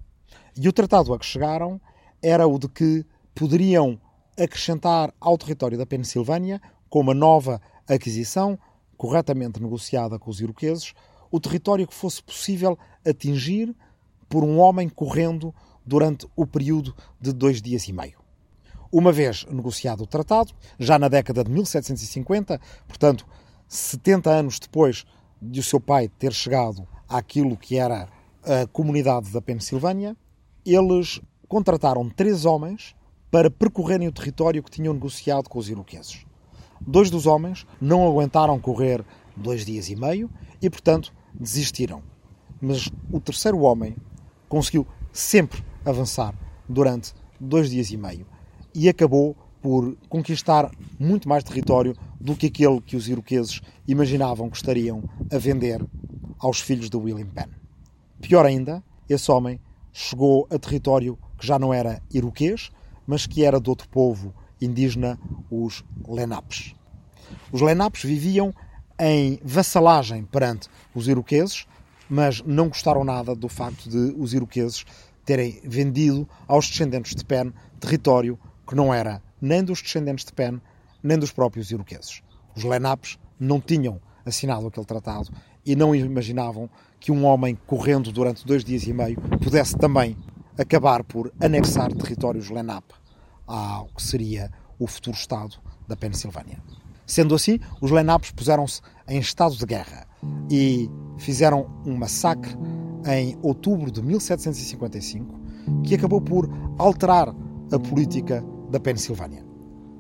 E 0.57 0.69
o 0.69 0.73
tratado 0.73 1.13
a 1.13 1.19
que 1.19 1.27
chegaram 1.27 1.81
era 2.23 2.47
o 2.47 2.57
de 2.57 2.69
que 2.69 3.05
poderiam 3.35 4.01
acrescentar 4.41 5.13
ao 5.21 5.37
território 5.37 5.77
da 5.77 5.85
Pensilvânia, 5.85 6.63
com 6.89 7.01
uma 7.01 7.13
nova 7.13 7.61
aquisição, 7.89 8.57
corretamente 8.97 9.61
negociada 9.61 10.17
com 10.17 10.31
os 10.31 10.41
iroqueses, 10.41 10.95
o 11.29 11.41
território 11.41 11.89
que 11.89 11.95
fosse 11.95 12.23
possível 12.23 12.79
atingir 13.05 13.75
por 14.29 14.45
um 14.45 14.59
homem 14.59 14.89
correndo 14.89 15.55
durante 15.85 16.27
o 16.37 16.47
período 16.47 16.95
de 17.21 17.33
dois 17.33 17.63
dias 17.63 17.89
e 17.89 17.93
meio. 17.93 18.19
Uma 18.91 19.13
vez 19.13 19.45
negociado 19.51 20.03
o 20.03 20.07
tratado, 20.07 20.53
já 20.79 20.99
na 20.99 21.09
década 21.09 21.45
de 21.45 21.51
1750, 21.51 22.61
portanto, 22.87 23.27
70 23.67 24.31
anos 24.31 24.59
depois 24.59 25.05
de 25.41 25.61
o 25.61 25.63
seu 25.63 25.81
pai 25.81 26.09
ter 26.09 26.33
chegado 26.33 26.87
àquilo 27.09 27.57
que 27.57 27.77
era 27.77 28.09
a 28.43 28.67
comunidade 28.67 29.31
da 29.31 29.43
Pensilvânia, 29.43 30.17
eles 30.65 31.21
contrataram 31.47 32.09
três 32.09 32.45
homens 32.45 32.95
para 33.31 33.51
percorrerem 33.51 34.09
o 34.09 34.13
território 34.13 34.63
que 34.63 34.71
tinham 34.71 34.95
negociado 34.95 35.49
com 35.49 35.59
os 35.59 35.69
iroqueses. 35.69 36.27
Dois 36.81 37.11
dos 37.11 37.27
homens 37.27 37.67
não 37.81 38.07
aguentaram 38.07 38.59
correr 38.59 39.05
dois 39.37 39.65
dias 39.65 39.89
e 39.89 39.97
meio 39.97 40.31
e, 40.63 40.71
portanto, 40.71 41.13
desistiram. 41.35 42.03
Mas 42.61 42.89
o 43.13 43.21
terceiro 43.21 43.61
homem 43.61 43.97
conseguiu 44.49 44.87
sempre 45.13 45.63
avançar 45.85 46.35
durante 46.69 47.15
dois 47.41 47.71
dias 47.71 47.91
e 47.91 47.97
meio 47.97 48.27
e 48.75 48.89
acabou 48.89 49.37
por 49.61 49.97
conquistar 50.09 50.71
muito 50.99 51.29
mais 51.29 51.43
território 51.43 51.97
do 52.21 52.37
que 52.37 52.47
aquele 52.47 52.81
que 52.81 52.97
os 52.97 53.09
iroqueses 53.09 53.61
imaginavam 53.87 54.49
que 54.49 54.57
estariam 54.57 55.03
a 55.33 55.39
vender 55.39 55.85
aos 56.39 56.61
filhos 56.61 56.89
de 56.89 56.97
William 56.97 57.27
Penn. 57.27 57.51
Pior 58.21 58.47
ainda, 58.47 58.83
esse 59.09 59.31
homem 59.31 59.61
chegou 59.93 60.47
a 60.51 60.59
território 60.59 61.19
que 61.37 61.47
já 61.47 61.59
não 61.59 61.73
era 61.73 62.03
iroquês, 62.13 62.71
mas 63.07 63.27
que 63.27 63.45
era 63.45 63.61
de 63.61 63.69
outro 63.69 63.89
povo 63.89 64.35
indígena, 64.61 65.19
os 65.51 65.85
Lenapes. 66.07 66.75
Os 67.53 67.61
Lenapes 67.61 68.03
viviam 68.03 68.53
em 68.99 69.39
vassalagem 69.45 70.25
perante 70.25 70.69
os 70.95 71.09
iroqueses, 71.09 71.67
mas 72.09 72.43
não 72.43 72.69
gostaram 72.69 73.05
nada 73.05 73.35
do 73.35 73.49
facto 73.49 73.89
de 73.89 74.15
os 74.19 74.33
iroqueses 74.33 74.85
terem 75.25 75.61
vendido 75.65 76.29
aos 76.47 76.69
descendentes 76.69 77.15
de 77.15 77.25
Penn 77.25 77.53
território 77.79 78.39
que 78.67 78.75
não 78.75 78.93
era 78.93 79.23
nem 79.41 79.63
dos 79.63 79.81
descendentes 79.81 80.25
de 80.25 80.33
Penn, 80.33 80.59
nem 81.03 81.19
dos 81.19 81.31
próprios 81.31 81.71
iroqueses. 81.71 82.23
Os 82.57 82.65
Lenapes 82.65 83.19
não 83.39 83.61
tinham 83.61 84.01
assinado 84.27 84.67
aquele 84.67 84.87
tratado 84.87 85.31
e 85.65 85.77
não 85.77 85.95
imaginavam 85.95 86.69
que 86.99 87.13
um 87.13 87.25
homem 87.25 87.57
correndo 87.67 88.11
durante 88.11 88.47
dois 88.47 88.65
dias 88.65 88.85
e 88.85 88.93
meio 88.93 89.21
pudesse 89.43 89.77
também 89.77 90.17
acabar 90.59 91.05
por 91.05 91.33
anexar 91.41 91.93
territórios 91.93 92.51
Lenape 92.51 92.95
ao 93.47 93.87
que 93.89 94.03
seria 94.03 94.51
o 94.79 94.87
futuro 94.87 95.17
Estado 95.17 95.57
da 95.87 95.97
Pensilvânia. 95.97 96.59
Sendo 97.07 97.35
assim, 97.35 97.61
os 97.81 97.91
Lenapes 97.91 98.33
puseram-se 98.33 98.81
em 99.07 99.19
estado 99.19 99.57
de 99.57 99.65
guerra 99.65 100.08
e 100.51 100.91
fizeram 101.17 101.67
um 101.85 101.97
massacre 101.97 102.57
em 103.07 103.37
outubro 103.43 103.91
de 103.91 104.03
1755 104.03 105.39
que 105.85 105.95
acabou 105.95 106.21
por 106.21 106.49
alterar 106.79 107.35
a 107.71 107.79
política 107.79 108.45
da 108.71 108.81
Pensilvânia. 108.81 109.45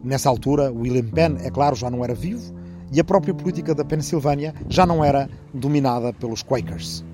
Nessa 0.02 0.28
altura, 0.28 0.72
William 0.72 1.08
Penn, 1.10 1.36
é 1.40 1.50
claro, 1.50 1.76
já 1.76 1.90
não 1.90 2.04
era 2.04 2.14
vivo 2.14 2.54
e 2.92 3.00
a 3.00 3.04
própria 3.04 3.34
política 3.34 3.74
da 3.74 3.84
Pensilvânia 3.84 4.54
já 4.68 4.86
não 4.86 5.04
era 5.04 5.28
dominada 5.52 6.12
pelos 6.12 6.42
Quakers. 6.42 7.04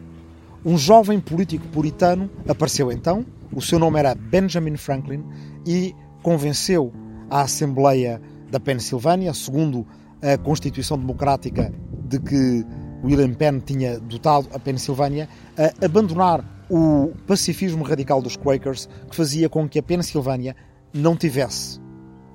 Um 0.65 0.79
jovem 0.79 1.21
político 1.21 1.67
puritano 1.69 2.31
apareceu 2.49 2.91
então, 2.91 3.27
o 3.53 3.61
seu 3.61 3.79
nome 3.79 3.99
era 3.99 4.15
Benjamin 4.15 4.77
Franklin 4.77 5.25
e 5.67 5.95
convenceu 6.23 6.93
a 7.29 7.43
Assembleia 7.43 8.21
da 8.51 8.61
Pensilvânia, 8.61 9.35
segundo 9.35 9.87
a 10.23 10.39
Constituição 10.39 10.99
Democrática 10.99 11.73
de 12.09 12.19
que 12.19 12.65
William 13.05 13.35
Penn 13.35 13.61
tinha 13.61 14.01
dotado 14.01 14.49
a 14.53 14.59
Pensilvânia, 14.59 15.29
a 15.59 15.85
abandonar 15.85 16.45
o 16.71 17.13
pacifismo 17.27 17.85
radical 17.85 18.23
dos 18.23 18.37
Quakers 18.37 18.89
que 19.11 19.15
fazia 19.15 19.49
com 19.49 19.69
que 19.69 19.79
a 19.79 19.83
Pensilvânia 19.83 20.57
não 20.93 21.15
tivesse 21.15 21.79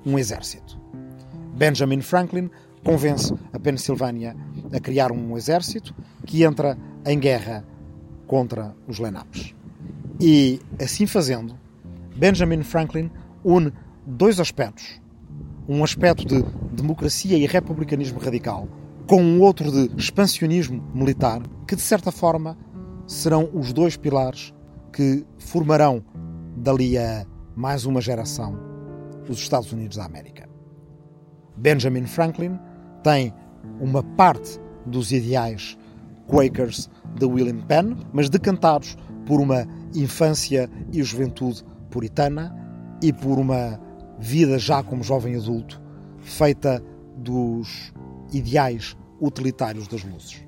um 0.05 0.17
exército. 0.17 0.79
Benjamin 1.55 2.01
Franklin 2.01 2.49
convence 2.84 3.34
a 3.51 3.60
Pensilvânia 3.60 4.36
a 4.71 4.79
criar 4.79 5.12
um 5.12 5.36
exército 5.36 5.93
que 6.25 6.43
entra 6.43 6.77
em 7.05 7.19
guerra 7.19 7.65
contra 8.27 8.75
os 8.88 8.99
Lenapes. 8.99 9.55
E, 10.21 10.62
assim 10.79 11.05
fazendo, 11.05 11.58
Benjamin 12.15 12.62
Franklin 12.62 13.10
une 13.43 13.73
dois 14.05 14.39
aspectos. 14.39 15.01
Um 15.67 15.84
aspecto 15.84 16.25
de 16.25 16.43
democracia 16.71 17.38
e 17.38 17.45
republicanismo 17.45 18.19
radical, 18.19 18.67
com 19.10 19.24
um 19.24 19.41
outro 19.41 19.72
de 19.72 20.00
expansionismo 20.00 20.84
militar, 20.93 21.41
que 21.67 21.76
de 21.76 21.82
certa 21.82 22.12
forma 22.12 22.56
serão 23.08 23.50
os 23.56 23.74
dois 23.74 23.98
pilares 23.98 24.54
que 24.93 25.26
formarão 25.39 26.06
dali 26.56 26.95
a 26.95 27.26
mais 27.56 27.86
uma 27.86 28.02
geração, 28.02 28.56
os 29.28 29.39
Estados 29.39 29.74
Unidos 29.74 29.98
da 29.98 30.06
América. 30.06 30.48
Benjamin 31.58 32.06
Franklin 32.06 32.60
tem 33.02 33.34
uma 33.80 34.04
parte 34.04 34.60
dos 34.86 35.12
ideais 35.12 35.76
Quakers 36.28 36.88
de 37.17 37.26
William 37.26 37.62
Penn, 37.62 37.95
mas 38.13 38.30
decantados 38.30 38.95
por 39.26 39.41
uma 39.41 39.65
infância 39.95 40.69
e 40.93 41.02
juventude 41.02 41.65
puritana 41.89 42.56
e 43.02 43.12
por 43.12 43.39
uma 43.39 43.82
vida 44.19 44.60
já 44.60 44.84
como 44.84 45.02
jovem 45.02 45.36
adulto 45.36 45.82
feita 46.19 46.80
dos 47.17 47.91
ideais 48.32 48.96
utilitários 49.20 49.88
das 49.88 50.04
luzes. 50.04 50.44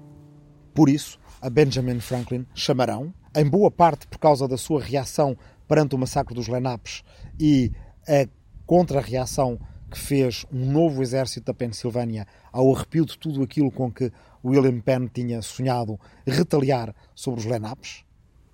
Por 0.73 0.89
isso, 0.89 1.19
a 1.41 1.49
Benjamin 1.49 1.99
Franklin 1.99 2.45
chamarão, 2.53 3.13
em 3.35 3.47
boa 3.47 3.71
parte 3.71 4.07
por 4.07 4.19
causa 4.19 4.47
da 4.47 4.57
sua 4.57 4.81
reação 4.81 5.37
perante 5.67 5.95
o 5.95 5.97
massacre 5.97 6.35
dos 6.35 6.47
Lenapes 6.47 7.03
e 7.39 7.71
a 8.07 8.27
contra-reação 8.65 9.59
que 9.89 9.99
fez 9.99 10.45
um 10.51 10.71
novo 10.71 11.01
exército 11.01 11.47
da 11.47 11.53
Pensilvânia 11.53 12.25
ao 12.51 12.73
arrepio 12.73 13.05
de 13.05 13.17
tudo 13.17 13.43
aquilo 13.43 13.71
com 13.71 13.91
que 13.91 14.11
William 14.43 14.79
Penn 14.79 15.07
tinha 15.07 15.41
sonhado 15.41 15.99
retaliar 16.25 16.95
sobre 17.13 17.41
os 17.41 17.45
Lenapes, 17.45 18.05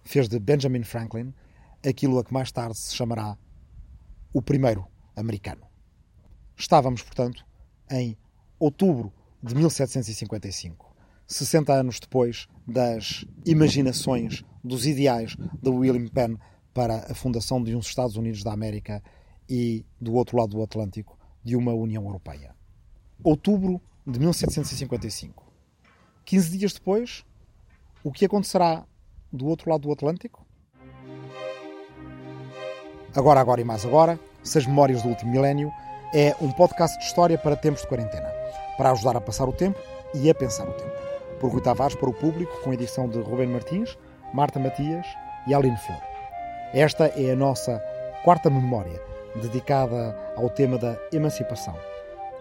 fez 0.03 0.27
de 0.27 0.39
Benjamin 0.39 0.83
Franklin 0.83 1.33
aquilo 1.85 2.17
a 2.17 2.23
que 2.23 2.33
mais 2.33 2.51
tarde 2.51 2.77
se 2.77 2.95
chamará 2.95 3.37
o 4.33 4.41
primeiro 4.41 4.87
americano. 5.15 5.61
Estávamos, 6.55 7.03
portanto, 7.03 7.45
em 7.89 8.17
outubro 8.59 9.13
de 9.41 9.55
1755, 9.55 10.95
60 11.25 11.73
anos 11.73 11.99
depois 11.99 12.47
das 12.67 13.25
imaginações, 13.45 14.43
dos 14.63 14.85
ideais 14.85 15.35
de 15.61 15.69
William 15.69 16.07
Penn 16.07 16.37
para 16.73 17.11
a 17.11 17.15
fundação 17.15 17.63
de 17.63 17.75
uns 17.75 17.87
Estados 17.87 18.15
Unidos 18.15 18.43
da 18.43 18.53
América 18.53 19.01
e, 19.49 19.85
do 19.99 20.13
outro 20.13 20.37
lado 20.37 20.51
do 20.51 20.61
Atlântico, 20.61 21.17
de 21.43 21.55
uma 21.55 21.73
União 21.73 22.03
Europeia. 22.03 22.55
Outubro 23.23 23.81
de 24.05 24.19
1755. 24.19 25.45
15 26.25 26.57
dias 26.57 26.73
depois, 26.73 27.23
o 28.03 28.11
que 28.11 28.25
acontecerá 28.25 28.85
do 29.31 29.47
outro 29.47 29.69
lado 29.69 29.81
do 29.81 29.91
Atlântico? 29.91 30.45
Agora, 33.15 33.39
agora 33.39 33.61
e 33.61 33.63
mais 33.63 33.85
agora, 33.85 34.19
Seis 34.43 34.65
Memórias 34.65 35.01
do 35.01 35.09
Último 35.09 35.31
Milénio 35.31 35.71
é 36.13 36.35
um 36.39 36.51
podcast 36.51 36.97
de 36.99 37.05
história 37.05 37.37
para 37.37 37.55
tempos 37.55 37.81
de 37.81 37.87
quarentena, 37.87 38.31
para 38.77 38.91
ajudar 38.91 39.17
a 39.17 39.21
passar 39.21 39.47
o 39.49 39.53
tempo 39.53 39.79
e 40.13 40.29
a 40.29 40.35
pensar 40.35 40.67
o 40.67 40.73
tempo. 40.73 40.95
Por 41.39 41.51
Rui 41.51 41.61
Tavares 41.61 41.95
para 41.95 42.09
o 42.09 42.13
público, 42.13 42.61
com 42.63 42.73
edição 42.73 43.07
de 43.07 43.19
Rubén 43.19 43.47
Martins, 43.47 43.97
Marta 44.33 44.59
Matias 44.59 45.05
e 45.47 45.53
Aline 45.53 45.77
Flor. 45.77 46.01
Esta 46.73 47.07
é 47.15 47.31
a 47.31 47.35
nossa 47.35 47.81
quarta 48.23 48.49
memória, 48.49 49.01
dedicada 49.35 50.17
ao 50.35 50.49
tema 50.49 50.77
da 50.77 50.97
emancipação. 51.11 51.75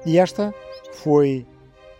E 0.05 0.19
esta 0.19 0.55
foi 0.95 1.47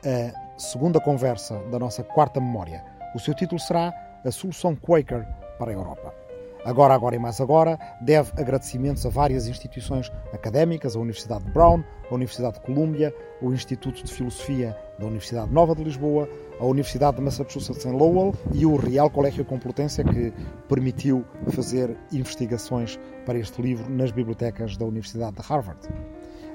a 0.05 0.59
segunda 0.59 1.01
conversa 1.01 1.59
da 1.71 1.79
nossa 1.79 2.03
quarta 2.03 2.41
memória. 2.41 2.85
O 3.15 3.21
seu 3.21 3.35
título 3.35 3.61
será 3.61 3.93
A 4.25 4.31
Solução 4.31 4.75
Quaker 4.77 5.27
para 5.59 5.71
a 5.71 5.75
Europa. 5.75 6.26
Agora, 6.67 6.95
agora 6.95 7.15
e 7.15 7.19
mais 7.21 7.41
agora, 7.41 7.79
deve 8.01 8.33
agradecimentos 8.37 9.07
a 9.07 9.09
várias 9.09 9.47
instituições 9.47 10.11
académicas, 10.33 10.97
a 10.97 10.99
Universidade 10.99 11.45
de 11.45 11.51
Brown, 11.53 11.81
a 12.11 12.13
Universidade 12.13 12.55
de 12.55 12.61
Columbia, 12.63 13.15
o 13.41 13.53
Instituto 13.53 14.03
de 14.03 14.13
Filosofia 14.13 14.77
da 14.99 15.07
Universidade 15.07 15.53
Nova 15.53 15.77
de 15.77 15.85
Lisboa, 15.85 16.29
a 16.59 16.65
Universidade 16.65 17.19
de 17.19 17.23
Massachusetts 17.23 17.87
em 17.87 17.93
Lowell 17.93 18.35
e 18.53 18.67
o 18.67 18.75
Real 18.75 19.09
Colégio 19.09 19.45
Complutense, 19.45 20.03
que 20.03 20.33
permitiu 20.69 21.25
fazer 21.51 21.97
investigações 22.11 22.99
para 23.25 23.39
este 23.39 23.63
livro 23.63 23.89
nas 23.89 24.11
bibliotecas 24.11 24.77
da 24.77 24.87
Universidade 24.87 25.37
de 25.37 25.43
Harvard. 25.43 25.89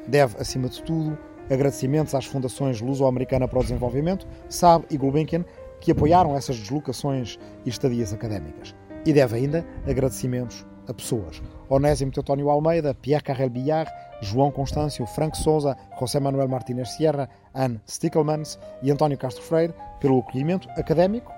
Deve, 0.10 0.36
acima 0.41 0.67
de 0.67 0.84
tudo, 0.84 1.17
agradecimentos 1.50 2.13
às 2.13 2.26
fundações 2.26 2.82
Luso-Americana 2.82 3.47
para 3.47 3.60
o 3.60 3.62
Desenvolvimento, 3.62 4.28
SAB 4.50 4.84
e 4.89 4.97
Gulbenkian, 4.97 5.45
que 5.80 5.93
apoiaram 5.93 6.36
essas 6.36 6.58
deslocações 6.58 7.39
e 7.65 7.69
estadias 7.69 8.12
académicas. 8.12 8.76
E 9.05 9.13
deve 9.13 9.35
ainda 9.35 9.65
agradecimentos 9.87 10.65
a 10.87 10.93
pessoas. 10.93 11.41
Onésimo 11.69 12.11
Teutónio 12.11 12.49
Almeida, 12.49 12.93
Pierre 12.93 13.23
Carrel 13.23 13.49
Billard, 13.49 13.91
João 14.21 14.51
Constâncio, 14.51 15.05
Frank 15.05 15.37
Souza, 15.37 15.75
José 15.99 16.19
Manuel 16.19 16.47
Martínez 16.47 16.91
Sierra, 16.91 17.29
Anne 17.53 17.81
Stickelmans 17.87 18.59
e 18.83 18.91
António 18.91 19.17
Castro 19.17 19.43
Freire 19.43 19.73
pelo 19.99 20.19
acolhimento 20.19 20.69
académico 20.77 21.31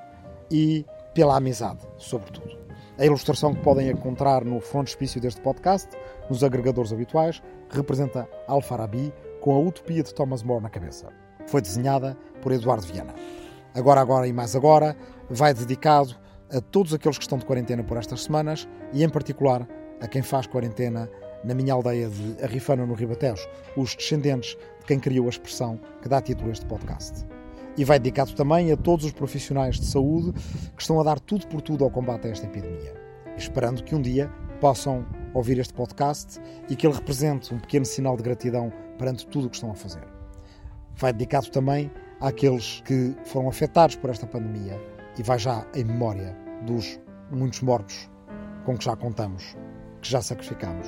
e 0.52 0.86
pela 1.14 1.38
amizade, 1.38 1.80
sobretudo. 1.98 2.58
A 2.98 3.06
ilustração 3.06 3.56
que 3.56 3.62
podem 3.62 3.90
encontrar 3.90 4.44
no 4.44 4.60
frontispício 4.60 5.20
deste 5.20 5.42
podcast, 5.42 5.90
nos 6.30 6.44
agregadores 6.44 6.94
habituais, 6.94 7.42
representa 7.70 8.28
Al-Farabi 8.48 9.12
com 9.42 9.56
a 9.56 9.60
utopia 9.60 10.04
de 10.04 10.14
Thomas 10.14 10.44
More 10.44 10.62
na 10.62 10.70
cabeça. 10.70 11.08
Foi 11.48 11.62
desenhada 11.62 12.16
por 12.42 12.52
Eduardo 12.52 12.86
Viana. 12.86 13.14
Agora, 13.74 14.00
agora 14.00 14.28
e 14.28 14.34
mais 14.34 14.56
agora, 14.56 14.96
vai 15.30 15.54
dedicado 15.54 16.16
a 16.54 16.62
todos 16.62 16.94
aqueles 16.94 17.18
que 17.18 17.24
estão 17.24 17.38
de 17.38 17.46
quarentena 17.46 17.84
por 17.84 17.98
estas 17.98 18.24
semanas 18.24 18.68
e, 18.94 19.04
em 19.04 19.10
particular, 19.10 19.68
a 20.00 20.08
quem 20.08 20.22
faz 20.22 20.46
quarentena 20.46 21.10
na 21.44 21.54
minha 21.54 21.74
aldeia 21.74 22.08
de 22.08 22.44
Arrifano, 22.44 22.86
no 22.86 22.94
Ribatejo, 22.94 23.48
os 23.76 23.96
descendentes 23.96 24.56
de 24.80 24.86
quem 24.86 25.00
criou 25.00 25.26
a 25.26 25.30
expressão 25.30 25.80
que 26.02 26.08
dá 26.08 26.22
título 26.22 26.50
a 26.50 26.52
este 26.52 26.66
podcast. 26.66 27.26
E 27.76 27.84
vai 27.84 27.98
dedicado 27.98 28.34
também 28.34 28.72
a 28.72 28.78
todos 28.78 29.04
os 29.04 29.12
profissionais 29.12 29.80
de 29.80 29.86
saúde 29.88 30.32
que 30.76 30.82
estão 30.82 31.00
a 31.00 31.04
dar 31.04 31.20
tudo 31.20 31.48
por 31.48 31.62
tudo 31.62 31.84
ao 31.84 31.90
combate 31.90 32.28
a 32.28 32.30
esta 32.30 32.46
epidemia, 32.46 32.94
esperando 33.36 33.84
que 33.84 33.96
um 33.96 34.02
dia 34.02 34.30
possam 34.62 35.06
ouvir 35.34 35.58
este 35.58 35.74
podcast 35.74 36.40
e 36.70 36.76
que 36.76 36.86
ele 36.86 36.94
represente 36.96 37.54
um 37.54 37.60
pequeno 37.60 37.86
sinal 37.86 38.16
de 38.16 38.22
gratidão 38.22 38.72
perante 38.98 39.26
tudo 39.26 39.48
o 39.48 39.50
que 39.50 39.56
estão 39.56 39.72
a 39.72 39.76
fazer. 39.76 40.04
Vai 40.96 41.12
dedicado 41.12 41.50
também 41.50 41.92
àqueles 42.22 42.82
que 42.86 43.16
foram 43.26 43.50
afetados 43.50 43.96
por 43.96 44.12
esta 44.12 44.28
pandemia 44.28 44.80
e 45.18 45.24
vai 45.24 45.40
já 45.40 45.66
em 45.74 45.84
memória 45.84 46.43
dos 46.66 47.00
muitos 47.32 47.62
mortos 47.62 48.10
com 48.66 48.78
que 48.78 48.86
já 48.86 48.96
contamos, 48.96 49.56
que 50.02 50.10
já 50.10 50.22
sacrificamos 50.22 50.88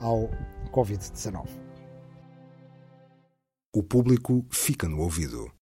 ao 0.00 0.28
Covid-19. 0.70 1.48
O 3.74 3.82
público 3.82 4.44
fica 4.50 4.88
no 4.88 5.00
ouvido. 5.00 5.50